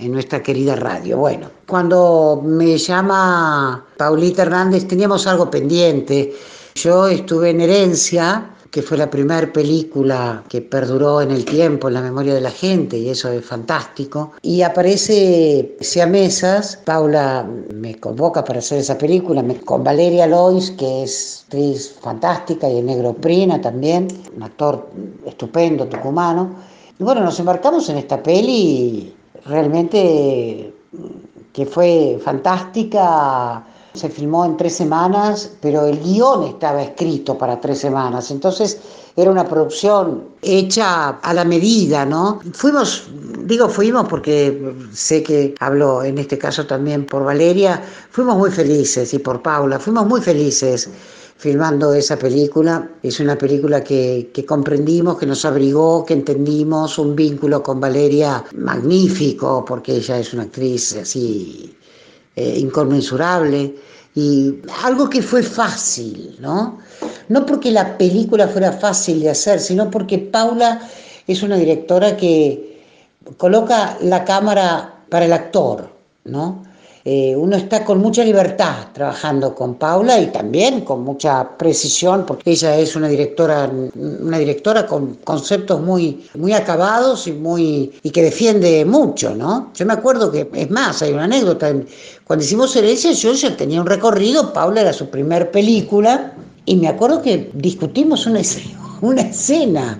en 0.02 0.12
nuestra 0.12 0.42
querida 0.42 0.76
radio. 0.76 1.18
Bueno, 1.18 1.48
cuando 1.66 2.42
me 2.44 2.76
llama 2.76 3.84
Paulita 3.96 4.42
Hernández 4.42 4.86
teníamos 4.86 5.26
algo 5.26 5.50
pendiente. 5.50 6.34
Yo 6.74 7.08
estuve 7.08 7.50
en 7.50 7.60
Herencia, 7.60 8.48
que 8.70 8.80
fue 8.80 8.96
la 8.96 9.10
primera 9.10 9.52
película 9.52 10.42
que 10.48 10.62
perduró 10.62 11.20
en 11.20 11.30
el 11.30 11.44
tiempo, 11.44 11.88
en 11.88 11.94
la 11.94 12.00
memoria 12.00 12.32
de 12.32 12.40
la 12.40 12.50
gente, 12.50 12.96
y 12.96 13.10
eso 13.10 13.30
es 13.30 13.44
fantástico. 13.44 14.32
Y 14.40 14.62
aparece 14.62 15.76
Siamesas, 15.80 16.78
Paula 16.78 17.46
me 17.74 18.00
convoca 18.00 18.42
para 18.42 18.60
hacer 18.60 18.78
esa 18.78 18.96
película, 18.96 19.44
con 19.66 19.84
Valeria 19.84 20.26
Lois, 20.26 20.70
que 20.70 21.02
es 21.02 21.44
actriz 21.44 21.96
fantástica, 22.00 22.70
y 22.70 22.78
el 22.78 22.86
negro 22.86 23.12
Prina 23.12 23.60
también, 23.60 24.08
un 24.34 24.42
actor 24.42 24.88
estupendo, 25.26 25.86
tucumano. 25.86 26.54
Y 26.98 27.04
bueno, 27.04 27.20
nos 27.20 27.38
embarcamos 27.38 27.86
en 27.90 27.98
esta 27.98 28.22
peli 28.22 29.14
realmente 29.46 30.72
que 31.52 31.66
fue 31.66 32.20
fantástica. 32.24 33.64
Se 33.94 34.08
filmó 34.08 34.46
en 34.46 34.56
tres 34.56 34.74
semanas, 34.76 35.50
pero 35.60 35.84
el 35.84 36.00
guion 36.00 36.44
estaba 36.44 36.82
escrito 36.82 37.36
para 37.36 37.60
tres 37.60 37.78
semanas. 37.78 38.30
Entonces 38.30 38.80
era 39.16 39.30
una 39.30 39.46
producción 39.46 40.28
hecha 40.40 41.10
a 41.10 41.34
la 41.34 41.44
medida, 41.44 42.06
¿no? 42.06 42.40
Fuimos, 42.54 43.10
digo 43.44 43.68
fuimos 43.68 44.08
porque 44.08 44.74
sé 44.94 45.22
que 45.22 45.54
hablo 45.60 46.02
en 46.02 46.16
este 46.16 46.38
caso 46.38 46.66
también 46.66 47.04
por 47.04 47.24
Valeria, 47.24 47.82
fuimos 48.10 48.38
muy 48.38 48.50
felices 48.50 49.12
y 49.12 49.18
por 49.18 49.42
Paula, 49.42 49.78
fuimos 49.78 50.06
muy 50.06 50.22
felices 50.22 50.88
filmando 51.36 51.92
esa 51.94 52.16
película. 52.16 52.88
Es 53.02 53.20
una 53.20 53.36
película 53.36 53.82
que, 53.82 54.30
comprendimos, 54.46 55.18
que 55.18 55.26
nos 55.26 55.44
abrigó, 55.44 56.04
que 56.04 56.14
entendimos, 56.14 56.98
un 56.98 57.16
vínculo 57.16 57.62
con 57.62 57.80
Valeria 57.80 58.44
magnífico, 58.56 59.64
porque 59.64 59.96
ella 59.96 60.18
es 60.18 60.32
una 60.32 60.44
actriz 60.44 60.96
así 60.96 61.76
eh, 62.36 62.56
inconmensurable. 62.58 63.74
Y 64.14 64.56
algo 64.84 65.08
que 65.08 65.22
fue 65.22 65.42
fácil, 65.42 66.36
¿no? 66.38 66.78
No 67.28 67.46
porque 67.46 67.70
la 67.70 67.96
película 67.96 68.46
fuera 68.46 68.72
fácil 68.72 69.20
de 69.20 69.30
hacer, 69.30 69.58
sino 69.58 69.90
porque 69.90 70.18
Paula 70.18 70.86
es 71.26 71.42
una 71.42 71.56
directora 71.56 72.16
que 72.16 72.84
coloca 73.36 73.96
la 74.02 74.24
cámara 74.24 75.02
para 75.08 75.24
el 75.24 75.32
actor, 75.32 75.88
¿no? 76.24 76.62
Eh, 77.04 77.34
uno 77.36 77.56
está 77.56 77.84
con 77.84 77.98
mucha 77.98 78.22
libertad 78.22 78.88
trabajando 78.92 79.54
con 79.56 79.74
Paula 79.74 80.20
y 80.20 80.28
también 80.28 80.82
con 80.82 81.02
mucha 81.02 81.56
precisión, 81.58 82.24
porque 82.24 82.52
ella 82.52 82.76
es 82.78 82.94
una 82.94 83.08
directora, 83.08 83.68
una 83.94 84.38
directora 84.38 84.86
con 84.86 85.16
conceptos 85.24 85.80
muy, 85.80 86.28
muy 86.34 86.52
acabados 86.52 87.26
y, 87.26 87.32
muy, 87.32 87.92
y 88.04 88.10
que 88.10 88.22
defiende 88.22 88.84
mucho, 88.84 89.34
¿no? 89.34 89.72
Yo 89.74 89.84
me 89.84 89.94
acuerdo 89.94 90.30
que, 90.30 90.48
es 90.54 90.70
más, 90.70 91.02
hay 91.02 91.12
una 91.12 91.24
anécdota, 91.24 91.74
cuando 92.24 92.44
hicimos 92.44 92.76
Herencia 92.76 93.10
yo 93.10 93.32
ya 93.32 93.56
tenía 93.56 93.80
un 93.80 93.86
recorrido, 93.88 94.52
Paula 94.52 94.82
era 94.82 94.92
su 94.92 95.10
primer 95.10 95.50
película, 95.50 96.34
y 96.66 96.76
me 96.76 96.86
acuerdo 96.86 97.20
que 97.20 97.50
discutimos 97.54 98.26
una 98.26 98.40
escena, 98.40 98.78
una 99.00 99.22
escena 99.22 99.98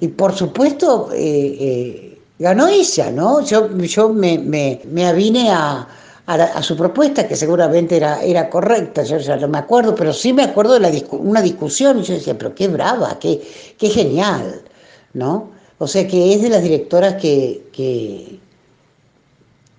y 0.00 0.08
por 0.08 0.34
supuesto 0.34 1.08
eh, 1.14 1.56
eh, 1.60 2.18
ganó 2.38 2.68
ella, 2.68 3.10
¿no? 3.10 3.40
Yo, 3.40 3.74
yo 3.78 4.10
me, 4.10 4.36
me, 4.36 4.82
me 4.90 5.06
avine 5.06 5.50
a 5.50 5.88
a, 6.26 6.62
su 6.62 6.76
propuesta, 6.76 7.26
que 7.26 7.36
seguramente 7.36 7.96
era, 7.96 8.22
era 8.22 8.48
correcta, 8.48 9.02
yo 9.02 9.18
ya 9.18 9.36
no 9.36 9.48
me 9.48 9.58
acuerdo, 9.58 9.94
pero 9.94 10.12
sí 10.12 10.32
me 10.32 10.44
acuerdo 10.44 10.74
de 10.74 10.80
la 10.80 10.90
una 11.12 11.42
discusión, 11.42 11.98
y 11.98 12.02
yo 12.02 12.14
decía, 12.14 12.38
pero 12.38 12.54
qué 12.54 12.68
brava, 12.68 13.18
qué, 13.18 13.40
qué 13.76 13.88
genial, 13.88 14.62
¿no? 15.14 15.50
O 15.78 15.86
sea 15.86 16.06
que 16.06 16.32
es 16.32 16.42
de 16.42 16.48
las 16.48 16.62
directoras 16.62 17.14
que, 17.14 17.64
que, 17.72 18.38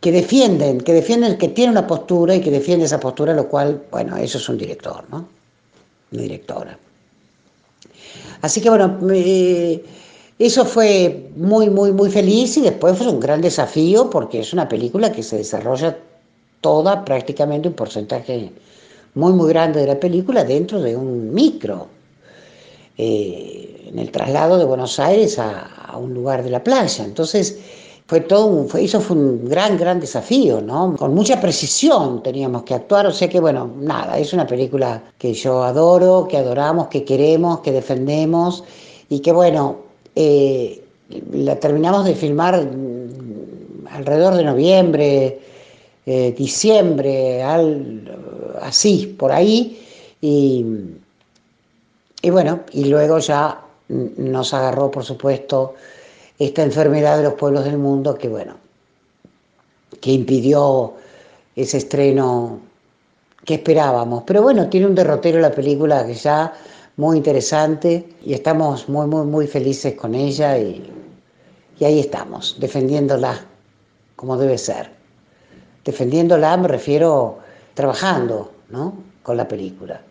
que 0.02 0.12
defienden, 0.12 0.82
que 0.82 0.94
defienden, 0.94 1.38
que 1.38 1.48
tiene 1.48 1.72
una 1.72 1.88
postura 1.88 2.36
y 2.36 2.42
que 2.42 2.52
defiende 2.52 2.86
esa 2.86 3.00
postura, 3.00 3.34
lo 3.34 3.48
cual, 3.48 3.84
bueno, 3.90 4.18
eso 4.18 4.38
es 4.38 4.50
un 4.50 4.58
director, 4.58 5.06
¿no? 5.10 5.26
Una 6.12 6.22
directora. 6.22 6.78
Así 8.42 8.60
que 8.60 8.70
bueno, 8.70 9.00
eso 10.38 10.66
fue 10.66 11.30
muy, 11.38 11.70
muy, 11.70 11.94
muy 11.94 12.12
feliz 12.12 12.58
y 12.58 12.62
después 12.62 12.98
fue 12.98 13.08
un 13.08 13.22
gran 13.22 13.40
desafío 13.40 14.10
porque 14.10 14.42
es 14.42 14.52
una 14.52 14.68
película 14.68 15.10
que 15.10 15.24
se 15.24 15.38
desarrolla 15.38 15.98
toda, 16.64 17.06
prácticamente 17.06 17.68
un 17.68 17.76
porcentaje 17.76 18.52
muy, 19.14 19.34
muy 19.34 19.50
grande 19.50 19.82
de 19.82 19.88
la 19.88 20.00
película 20.00 20.44
dentro 20.44 20.82
de 20.82 20.96
un 20.96 21.32
micro. 21.32 21.88
Eh, 22.98 23.74
en 23.94 24.00
el 24.00 24.12
traslado 24.12 24.58
de 24.58 24.66
Buenos 24.66 25.00
Aires 25.00 25.38
a, 25.40 25.98
un 25.98 26.14
lugar 26.14 26.44
de 26.44 26.50
la 26.50 26.64
playa. 26.64 27.06
Entonces, 27.06 27.60
fue 28.08 28.22
todo 28.22 28.66
fue, 28.68 28.84
eso 28.84 29.00
fue 29.00 29.16
un 29.16 29.48
gran, 29.48 29.78
gran 29.78 30.00
desafío, 30.00 30.60
¿no? 30.62 30.96
Con 30.98 31.14
mucha 31.14 31.40
precisión 31.40 32.24
teníamos 32.24 32.64
que 32.64 32.74
actuar, 32.74 33.06
o 33.06 33.12
sea 33.12 33.30
que, 33.30 33.40
bueno, 33.40 33.70
nada, 33.80 34.18
es 34.18 34.34
una 34.34 34.48
película 34.48 35.04
que 35.20 35.34
yo 35.34 35.64
adoro, 35.64 36.28
que 36.28 36.38
adoramos, 36.38 36.88
que 36.88 37.04
queremos, 37.04 37.60
que 37.60 37.72
defendemos 37.72 38.64
y 39.10 39.20
que, 39.20 39.32
bueno, 39.32 39.78
eh, 40.16 40.84
la 41.32 41.60
terminamos 41.60 42.06
de 42.06 42.16
filmar 42.16 42.68
alrededor 43.92 44.34
de 44.36 44.44
noviembre, 44.44 45.40
eh, 46.06 46.34
diciembre, 46.38 47.42
al, 47.42 48.58
así, 48.62 49.16
por 49.18 49.32
ahí, 49.32 49.82
y, 50.22 50.66
y 52.22 52.30
bueno, 52.30 52.62
y 52.72 52.86
luego 52.86 53.20
ya 53.20 53.62
nos 53.88 54.54
agarró, 54.54 54.92
por 54.92 55.04
supuesto, 55.04 55.76
esta 56.40 56.64
enfermedad 56.64 57.18
de 57.18 57.24
los 57.24 57.34
pueblos 57.34 57.66
del 57.66 57.78
mundo 57.78 58.16
que, 58.16 58.28
bueno, 58.28 58.56
que 60.02 60.12
impidió 60.12 60.94
ese 61.56 61.78
estreno 61.78 62.60
que 63.46 63.56
esperábamos. 63.56 64.24
Pero 64.26 64.42
bueno, 64.42 64.70
tiene 64.70 64.88
un 64.88 64.96
derrotero 64.96 65.40
la 65.40 65.52
película 65.52 66.06
que 66.06 66.16
ya 66.16 66.54
muy 66.98 67.18
interesante 67.18 68.08
y 68.26 68.34
estamos 68.34 68.90
muy, 68.90 69.08
muy, 69.08 69.26
muy 69.26 69.48
felices 69.48 69.96
con 69.96 70.16
ella 70.16 70.58
y, 70.58 70.84
y 71.80 71.86
ahí 71.86 72.00
estamos, 72.00 72.58
defendiéndola 72.60 73.46
como 74.16 74.38
debe 74.38 74.58
ser 74.58 75.03
defendiéndola 75.84 76.58
me 76.58 76.68
refiero 76.68 77.40
trabajando 77.74 78.52
¿no? 78.70 78.94
con 79.22 79.38
la 79.38 79.48
película. 79.48 80.02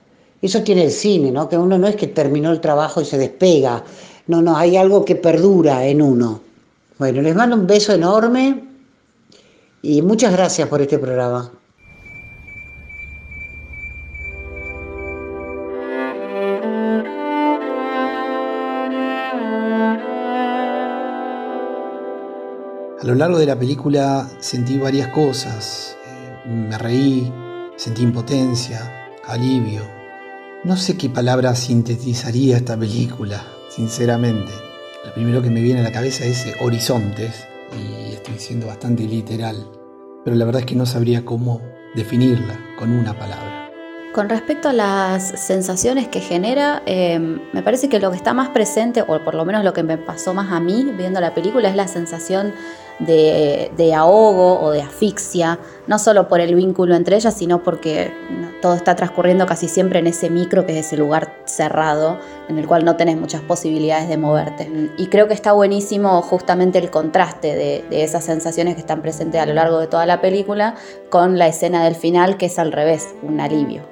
Eso 0.41 0.63
tiene 0.63 0.85
el 0.85 0.91
cine, 0.91 1.31
¿no? 1.31 1.49
que 1.49 1.57
uno 1.57 1.79
no 1.79 1.87
es 1.87 1.97
que 1.97 2.09
terminó 2.09 2.51
el 2.51 2.61
trabajo 2.61 3.01
y 3.01 3.05
se 3.05 3.19
despega, 3.19 3.85
no, 4.27 4.43
no, 4.43 4.57
hay 4.57 4.77
algo 4.77 5.05
que 5.05 5.17
perdura 5.17 5.85
en 5.87 6.03
uno. 6.03 6.41
Bueno, 6.99 7.23
les 7.23 7.35
mando 7.35 7.57
un 7.57 7.67
beso 7.67 7.93
enorme 7.93 8.65
y 9.83 10.03
muchas 10.03 10.33
gracias 10.33 10.69
por 10.69 10.81
este 10.81 10.99
programa. 10.99 11.51
A 23.03 23.05
lo 23.05 23.17
largo 23.17 23.37
de 23.37 23.47
la 23.47 23.59
película 23.59 24.29
sentí 24.39 24.79
varias 24.79 25.09
cosas. 25.09 25.97
Eh, 26.07 26.49
me 26.49 26.79
reí, 26.79 27.33
sentí 27.75 28.03
impotencia, 28.03 29.09
alivio. 29.27 29.83
No 30.63 30.77
sé 30.77 30.97
qué 30.97 31.11
palabra 31.11 31.57
sintetizaría 31.57 32.59
esta 32.59 32.77
película, 32.77 33.43
sinceramente. 33.71 34.53
Lo 35.05 35.13
primero 35.15 35.43
que 35.43 35.51
me 35.51 35.63
viene 35.63 35.81
a 35.81 35.83
la 35.83 35.91
cabeza 35.91 36.25
es 36.25 36.47
horizontes, 36.61 37.49
y 37.77 38.13
estoy 38.13 38.39
siendo 38.39 38.69
bastante 38.69 39.03
literal, 39.03 39.69
pero 40.25 40.37
la 40.37 40.45
verdad 40.45 40.61
es 40.61 40.67
que 40.67 40.77
no 40.77 40.87
sabría 40.87 41.25
cómo 41.25 41.61
definirla 41.97 42.57
con 42.79 42.93
una 42.93 43.19
palabra. 43.19 43.63
Con 44.13 44.29
respecto 44.29 44.69
a 44.69 44.73
las 44.75 45.41
sensaciones 45.41 46.07
que 46.07 46.21
genera, 46.21 46.83
eh, 46.85 47.19
me 47.19 47.63
parece 47.63 47.89
que 47.89 47.99
lo 47.99 48.11
que 48.11 48.17
está 48.19 48.35
más 48.35 48.51
presente, 48.51 49.03
o 49.03 49.25
por 49.25 49.35
lo 49.35 49.45
menos 49.47 49.65
lo 49.65 49.73
que 49.73 49.83
me 49.83 49.97
pasó 49.97 50.35
más 50.35 50.53
a 50.53 50.61
mí 50.61 50.93
viendo 50.97 51.19
la 51.19 51.35
película, 51.35 51.71
es 51.71 51.77
la 51.77 51.89
sensación 51.89 52.53
de, 52.99 53.95
ahogo 53.95 54.61
o 54.61 54.71
de 54.71 54.83
asfixia, 54.83 55.59
no 55.87 55.99
solo 55.99 56.29
por 56.29 56.41
el 56.41 56.55
vínculo 56.55 56.95
entre 56.95 57.17
ellas, 57.17 57.35
sino 57.35 57.63
porque 57.63 58.13
todo 58.61 58.75
está 58.75 58.95
transcurriendo 58.95 59.47
casi 59.47 59.69
siempre 59.69 59.99
en 59.99 60.07
ese 60.07 60.31
micro, 60.31 60.67
que 60.67 60.79
es 60.79 60.87
ese 60.87 60.97
lugar 60.97 61.37
cerrado, 61.45 62.19
en 62.49 62.59
el 62.59 62.67
cual 62.67 62.85
no 62.85 62.97
tenés 62.97 63.17
muchas 63.17 63.41
posibilidades 63.43 64.09
de 64.09 64.17
moverte. 64.17 64.71
Y 64.97 65.07
creo 65.09 65.29
que 65.29 65.35
está 65.35 65.53
buenísimo 65.53 66.23
justamente 66.23 66.79
el 66.79 66.91
contraste 66.91 67.55
de, 67.55 67.85
de 67.91 68.05
esas 68.05 68.25
sensaciones 68.25 68.75
que 68.75 68.81
están 68.81 69.03
presentes 69.03 69.41
a 69.41 69.47
lo 69.47 69.55
largo 69.55 69.79
de 69.79 69.87
toda 69.87 70.07
la 70.07 70.21
película 70.21 70.75
con 71.11 71.39
la 71.39 71.49
escena 71.49 71.85
del 71.85 71.95
final, 71.95 72.37
que 72.37 72.47
es 72.47 72.59
al 72.59 72.73
revés, 72.73 73.09
un 73.23 73.41
alivio. 73.41 73.83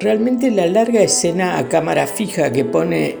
Realmente 0.00 0.50
la 0.50 0.66
larga 0.66 1.00
escena 1.00 1.56
a 1.56 1.68
cámara 1.68 2.06
fija 2.06 2.50
que 2.50 2.64
pone 2.64 3.16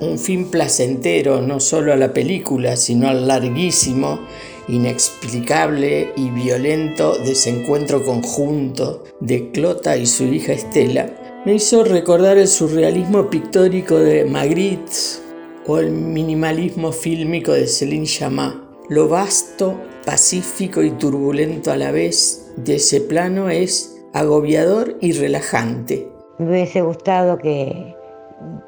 un 0.00 0.18
fin 0.18 0.50
placentero 0.50 1.40
no 1.40 1.60
solo 1.60 1.92
a 1.92 1.96
la 1.96 2.12
película, 2.12 2.76
sino 2.76 3.08
al 3.08 3.26
larguísimo, 3.26 4.20
inexplicable 4.68 6.12
y 6.16 6.30
violento 6.30 7.16
desencuentro 7.18 8.04
conjunto 8.04 9.04
de 9.20 9.50
Clota 9.50 9.96
y 9.96 10.06
su 10.06 10.24
hija 10.24 10.52
Estela, 10.52 11.42
me 11.44 11.54
hizo 11.54 11.84
recordar 11.84 12.38
el 12.38 12.48
surrealismo 12.48 13.30
pictórico 13.30 13.98
de 13.98 14.24
Magritte 14.24 15.20
o 15.66 15.78
el 15.78 15.90
minimalismo 15.90 16.92
fílmico 16.92 17.52
de 17.52 17.66
Céline 17.66 18.06
Chamat. 18.06 18.56
Lo 18.88 19.08
vasto, 19.08 19.80
pacífico 20.04 20.82
y 20.82 20.90
turbulento 20.90 21.72
a 21.72 21.76
la 21.76 21.90
vez 21.90 22.52
de 22.56 22.76
ese 22.76 23.00
plano 23.00 23.50
es 23.50 23.96
agobiador 24.12 24.96
y 25.00 25.12
relajante. 25.12 26.08
Me 26.38 26.50
hubiese 26.50 26.82
gustado 26.82 27.38
que, 27.38 27.94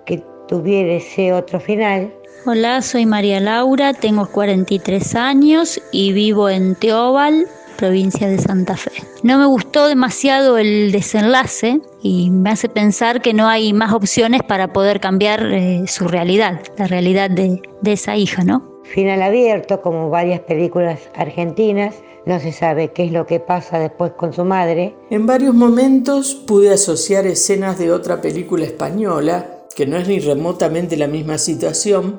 que 0.06 0.22
tuviera 0.48 0.94
ese 0.94 1.32
otro 1.32 1.60
final. 1.60 2.12
Hola, 2.46 2.82
soy 2.82 3.06
María 3.06 3.40
Laura, 3.40 3.92
tengo 3.92 4.26
43 4.26 5.14
años 5.14 5.80
y 5.92 6.12
vivo 6.12 6.48
en 6.48 6.74
Teóbal, 6.74 7.46
provincia 7.76 8.28
de 8.28 8.38
Santa 8.38 8.76
Fe. 8.76 8.90
No 9.22 9.38
me 9.38 9.46
gustó 9.46 9.86
demasiado 9.86 10.56
el 10.56 10.90
desenlace 10.90 11.80
y 12.02 12.30
me 12.30 12.50
hace 12.50 12.68
pensar 12.68 13.20
que 13.20 13.34
no 13.34 13.48
hay 13.48 13.72
más 13.72 13.92
opciones 13.92 14.42
para 14.42 14.72
poder 14.72 14.98
cambiar 15.00 15.46
eh, 15.52 15.84
su 15.86 16.08
realidad, 16.08 16.60
la 16.76 16.86
realidad 16.86 17.30
de, 17.30 17.60
de 17.82 17.92
esa 17.92 18.16
hija, 18.16 18.44
¿no? 18.44 18.62
Final 18.84 19.20
abierto, 19.20 19.82
como 19.82 20.08
varias 20.08 20.40
películas 20.40 21.00
argentinas, 21.14 21.96
no 22.24 22.40
se 22.40 22.52
sabe 22.52 22.92
qué 22.92 23.04
es 23.04 23.12
lo 23.12 23.26
que 23.26 23.40
pasa 23.40 23.78
después 23.78 24.12
con 24.12 24.32
su 24.32 24.44
madre. 24.44 24.94
En 25.10 25.26
varios 25.26 25.54
momentos 25.54 26.34
pude 26.34 26.72
asociar 26.72 27.26
escenas 27.26 27.78
de 27.78 27.92
otra 27.92 28.20
película 28.20 28.64
española 28.64 29.57
que 29.78 29.86
no 29.86 29.96
es 29.96 30.08
ni 30.08 30.18
remotamente 30.18 30.96
la 30.96 31.06
misma 31.06 31.38
situación, 31.38 32.18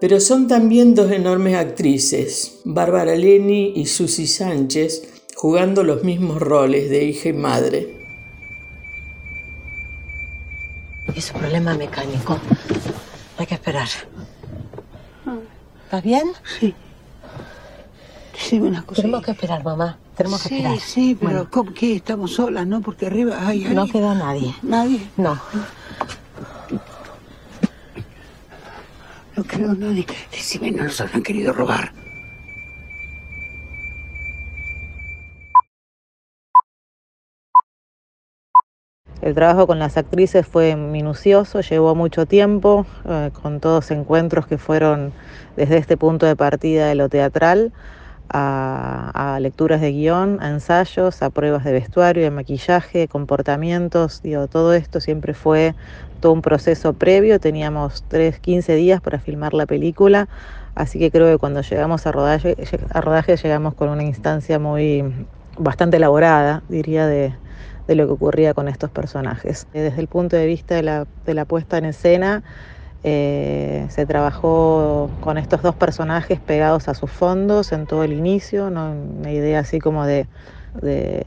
pero 0.00 0.18
son 0.18 0.48
también 0.48 0.96
dos 0.96 1.12
enormes 1.12 1.54
actrices, 1.54 2.62
Bárbara 2.64 3.14
Leni 3.14 3.74
y 3.76 3.86
Susi 3.86 4.26
Sánchez, 4.26 5.22
jugando 5.36 5.84
los 5.84 6.02
mismos 6.02 6.42
roles 6.42 6.90
de 6.90 7.04
hija 7.04 7.28
y 7.28 7.32
madre. 7.32 7.96
Es 11.14 11.30
un 11.32 11.38
problema 11.42 11.74
mecánico. 11.74 12.40
Hay 13.38 13.46
que 13.46 13.54
esperar. 13.54 13.86
¿Estás 15.84 16.02
bien? 16.02 16.32
Sí. 16.58 16.74
Sí, 18.36 18.58
una 18.58 18.82
cosa. 18.82 19.02
Tenemos 19.02 19.24
que 19.24 19.30
esperar, 19.30 19.62
mamá. 19.62 19.96
Tenemos 20.16 20.42
que 20.42 20.56
esperar. 20.56 20.80
Sí, 20.80 21.16
pero 21.20 21.48
¿cómo 21.52 21.72
que 21.72 21.94
estamos 21.94 22.32
solas, 22.32 22.66
no? 22.66 22.80
Porque 22.80 23.06
arriba 23.06 23.46
hay. 23.46 23.60
No 23.60 23.86
queda 23.86 24.12
nadie. 24.16 24.52
¿Nadie? 24.62 25.08
No. 25.16 25.38
No 29.40 29.46
creo 29.46 29.74
nada. 29.74 29.94
De... 29.94 30.04
Decime, 30.30 30.70
no 30.70 30.84
los 30.84 31.00
habrán 31.00 31.22
querido 31.22 31.54
robar. 31.54 31.92
El 39.22 39.34
trabajo 39.34 39.66
con 39.66 39.78
las 39.78 39.96
actrices 39.96 40.46
fue 40.46 40.76
minucioso, 40.76 41.62
llevó 41.62 41.94
mucho 41.94 42.26
tiempo, 42.26 42.84
eh, 43.06 43.30
con 43.32 43.60
todos 43.60 43.90
encuentros 43.90 44.46
que 44.46 44.58
fueron 44.58 45.14
desde 45.56 45.78
este 45.78 45.96
punto 45.96 46.26
de 46.26 46.36
partida 46.36 46.88
de 46.88 46.94
lo 46.94 47.08
teatral 47.08 47.72
a, 48.32 49.38
lecturas 49.40 49.80
de 49.80 49.92
guion, 49.92 50.38
a 50.40 50.50
ensayos, 50.50 51.22
a 51.22 51.30
pruebas 51.30 51.64
de 51.64 51.72
vestuario, 51.72 52.22
de 52.22 52.30
maquillaje, 52.30 53.08
comportamientos, 53.08 54.22
digo, 54.22 54.46
todo 54.46 54.72
esto 54.74 55.00
siempre 55.00 55.34
fue 55.34 55.74
todo 56.20 56.32
un 56.32 56.42
proceso 56.42 56.92
previo, 56.92 57.40
teníamos 57.40 58.04
3, 58.08 58.38
15 58.38 58.74
días 58.74 59.00
para 59.00 59.18
filmar 59.18 59.54
la 59.54 59.66
película, 59.66 60.28
así 60.74 60.98
que 60.98 61.10
creo 61.10 61.26
que 61.32 61.38
cuando 61.38 61.62
llegamos 61.62 62.06
a 62.06 62.12
rodaje, 62.12 62.56
a 62.90 63.00
rodaje 63.00 63.36
llegamos 63.36 63.74
con 63.74 63.88
una 63.88 64.04
instancia 64.04 64.58
muy 64.58 65.04
bastante 65.58 65.96
elaborada, 65.96 66.62
diría, 66.68 67.06
de, 67.06 67.34
de 67.86 67.94
lo 67.94 68.06
que 68.06 68.12
ocurría 68.12 68.54
con 68.54 68.68
estos 68.68 68.90
personajes. 68.90 69.66
Desde 69.72 70.00
el 70.00 70.06
punto 70.06 70.36
de 70.36 70.46
vista 70.46 70.74
de 70.76 70.82
la, 70.82 71.06
de 71.26 71.34
la 71.34 71.44
puesta 71.44 71.78
en 71.78 71.86
escena, 71.86 72.42
eh, 73.02 73.86
se 73.88 74.04
trabajó 74.04 75.10
con 75.20 75.38
estos 75.38 75.62
dos 75.62 75.74
personajes 75.74 76.38
pegados 76.38 76.88
a 76.88 76.94
sus 76.94 77.10
fondos 77.10 77.72
en 77.72 77.86
todo 77.86 78.04
el 78.04 78.12
inicio, 78.12 78.68
¿no? 78.68 78.92
una 78.92 79.32
idea 79.32 79.60
así 79.60 79.78
como 79.78 80.04
de, 80.04 80.26
eh, 80.82 81.24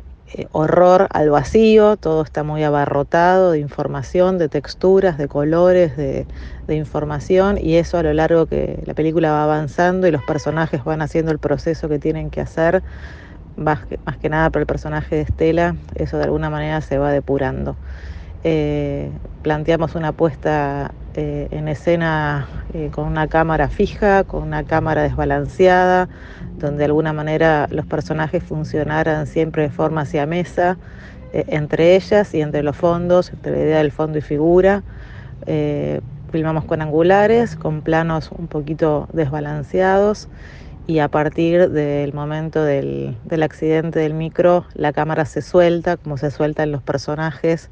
horror 0.51 1.07
al 1.11 1.31
vacío, 1.31 1.97
todo 1.97 2.21
está 2.21 2.43
muy 2.43 2.63
abarrotado 2.63 3.51
de 3.51 3.59
información, 3.59 4.37
de 4.37 4.49
texturas, 4.49 5.17
de 5.17 5.27
colores, 5.27 5.97
de, 5.97 6.27
información 6.69 7.57
y 7.61 7.75
eso 7.75 7.97
a 7.97 8.03
lo 8.03 8.13
largo 8.13 8.47
que 8.47 8.81
la 8.85 8.93
película 8.93 9.31
va 9.31 9.43
avanzando 9.43 10.07
y 10.07 10.11
los 10.11 10.23
personajes 10.23 10.83
van 10.83 11.01
haciendo 11.01 11.31
el 11.31 11.37
proceso 11.37 11.89
que 11.89 11.99
tienen 11.99 12.29
que 12.31 12.41
hacer, 12.41 12.81
más 13.57 13.85
que, 13.85 13.99
más 14.05 14.17
que 14.17 14.29
nada 14.29 14.49
para 14.49 14.61
el 14.61 14.67
personaje 14.67 15.15
de 15.15 15.21
Estela, 15.21 15.75
eso 15.95 16.17
de 16.17 16.23
alguna 16.23 16.49
manera 16.49 16.81
se 16.81 16.97
va 16.97 17.11
depurando. 17.11 17.75
Eh, 18.43 19.11
planteamos 19.41 19.95
una 19.95 20.11
puesta 20.13 20.91
eh, 21.15 21.47
en 21.51 21.67
escena 21.67 22.47
eh, 22.73 22.89
con 22.91 23.05
una 23.05 23.27
cámara 23.27 23.69
fija, 23.69 24.23
con 24.23 24.43
una 24.43 24.63
cámara 24.63 25.03
desbalanceada, 25.03 26.09
donde 26.57 26.79
de 26.79 26.85
alguna 26.85 27.13
manera 27.13 27.67
los 27.71 27.85
personajes 27.85 28.43
funcionaran 28.43 29.27
siempre 29.27 29.63
de 29.63 29.69
forma 29.69 30.01
hacia 30.01 30.25
mesa, 30.25 30.77
entre 31.33 31.95
ellas 31.95 32.35
y 32.35 32.41
entre 32.41 32.61
los 32.61 32.77
fondos, 32.77 33.31
entre 33.33 33.53
la 33.53 33.57
idea 33.57 33.77
del 33.79 33.91
fondo 33.91 34.19
y 34.19 34.21
figura. 34.21 34.83
filmamos 36.31 36.65
con 36.65 36.81
angulares, 36.81 37.55
con 37.55 37.81
planos 37.81 38.31
un 38.31 38.47
poquito 38.47 39.07
desbalanceados 39.13 40.29
y 40.85 40.99
a 40.99 41.07
partir 41.07 41.69
del 41.69 42.13
momento 42.13 42.63
del, 42.63 43.15
del 43.23 43.43
accidente 43.43 43.99
del 43.99 44.13
micro, 44.13 44.65
la 44.73 44.91
cámara 44.91 45.25
se 45.25 45.41
suelta, 45.41 45.95
como 45.97 46.17
se 46.17 46.29
sueltan 46.29 46.71
los 46.71 46.83
personajes 46.83 47.69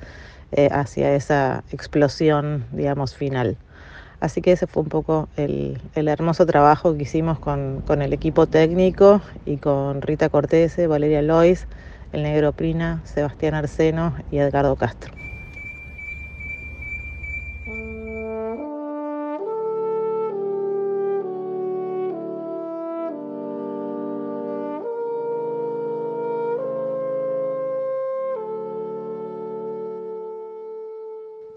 eh, 0.52 0.70
hacia 0.72 1.16
esa 1.16 1.64
explosión, 1.72 2.66
digamos, 2.72 3.16
final. 3.16 3.58
Así 4.20 4.42
que 4.42 4.52
ese 4.52 4.68
fue 4.68 4.84
un 4.84 4.90
poco 4.90 5.30
el, 5.36 5.82
hermoso 5.96 6.46
trabajo 6.46 6.96
que 6.96 7.04
hicimos 7.04 7.40
con, 7.40 7.84
el 7.88 8.14
equipo 8.14 8.46
técnico 8.48 9.22
y 9.46 9.58
con 9.58 10.02
Rita 10.02 10.30
Cortese, 10.30 10.88
Valeria 10.88 11.24
Lois, 11.24 11.68
el 12.12 12.24
negro 12.24 12.54
Prina, 12.54 13.02
Sebastián 13.06 13.56
Arseno 13.56 14.16
y 14.30 14.38
Edgardo 14.38 14.76
Castro. 14.76 15.21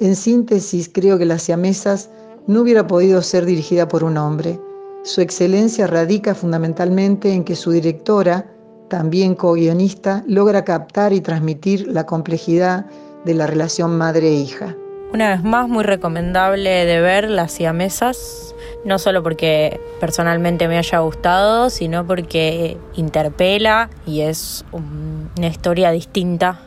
En 0.04 0.16
síntesis, 0.16 0.90
creo 0.92 1.16
que 1.16 1.24
Las 1.24 1.44
siamesas 1.44 2.10
no 2.46 2.60
hubiera 2.60 2.86
podido 2.86 3.22
ser 3.22 3.46
dirigida 3.46 3.88
por 3.88 4.04
un 4.04 4.18
hombre. 4.18 4.60
Su 5.02 5.22
excelencia 5.22 5.86
radica 5.86 6.34
fundamentalmente 6.34 7.32
en 7.32 7.42
que 7.42 7.56
su 7.56 7.70
directora, 7.70 8.44
también 8.90 9.34
co-guionista, 9.34 10.22
logra 10.26 10.62
captar 10.62 11.14
y 11.14 11.22
transmitir 11.22 11.88
la 11.88 12.04
complejidad 12.04 12.84
de 13.24 13.32
la 13.32 13.46
relación 13.46 13.96
madre-hija. 13.96 14.76
Una 15.14 15.30
vez 15.30 15.42
más, 15.42 15.70
muy 15.70 15.84
recomendable 15.84 16.84
de 16.84 17.00
ver 17.00 17.30
Las 17.30 17.52
siamesas, 17.52 18.54
no 18.84 18.98
solo 18.98 19.22
porque 19.22 19.80
personalmente 20.00 20.68
me 20.68 20.76
haya 20.76 20.98
gustado, 20.98 21.70
sino 21.70 22.06
porque 22.06 22.76
interpela 22.94 23.88
y 24.06 24.20
es 24.20 24.66
una 24.70 25.46
historia 25.46 25.92
distinta 25.92 26.60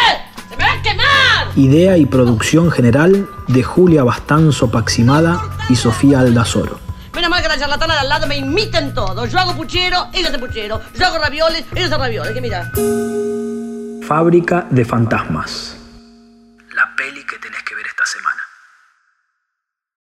¡Se 0.50 0.58
me 0.58 0.64
va 0.64 0.74
a 0.74 0.82
quemar! 0.82 1.48
Idea 1.56 1.96
y 1.96 2.04
producción 2.04 2.70
general 2.70 3.26
de 3.48 3.62
Julia 3.62 4.04
Bastanzo 4.04 4.70
Paximada 4.70 5.40
y 5.70 5.76
Sofía 5.76 6.20
Aldazoro. 6.20 6.78
Menos 7.14 7.30
mal 7.30 7.42
que 7.42 7.48
la 7.48 7.58
charlatana 7.58 7.94
de 7.94 8.00
al 8.00 8.10
lado 8.10 8.26
me 8.26 8.36
imiten 8.36 8.92
todo. 8.92 9.24
Yo 9.24 9.38
hago 9.38 9.56
puchero, 9.56 10.08
ella 10.12 10.28
hace 10.28 10.38
puchero. 10.38 10.82
Yo 10.98 11.06
hago 11.06 11.16
ravioles, 11.16 11.64
ella 11.74 11.86
hace 11.86 11.96
ravioles. 11.96 12.32
Que 12.32 12.42
mira. 12.42 12.70
Fábrica 14.10 14.66
de 14.70 14.84
Fantasmas. 14.84 15.78
La 16.74 16.96
peli 16.96 17.22
que 17.22 17.38
tenés 17.38 17.62
que 17.62 17.76
ver. 17.76 17.79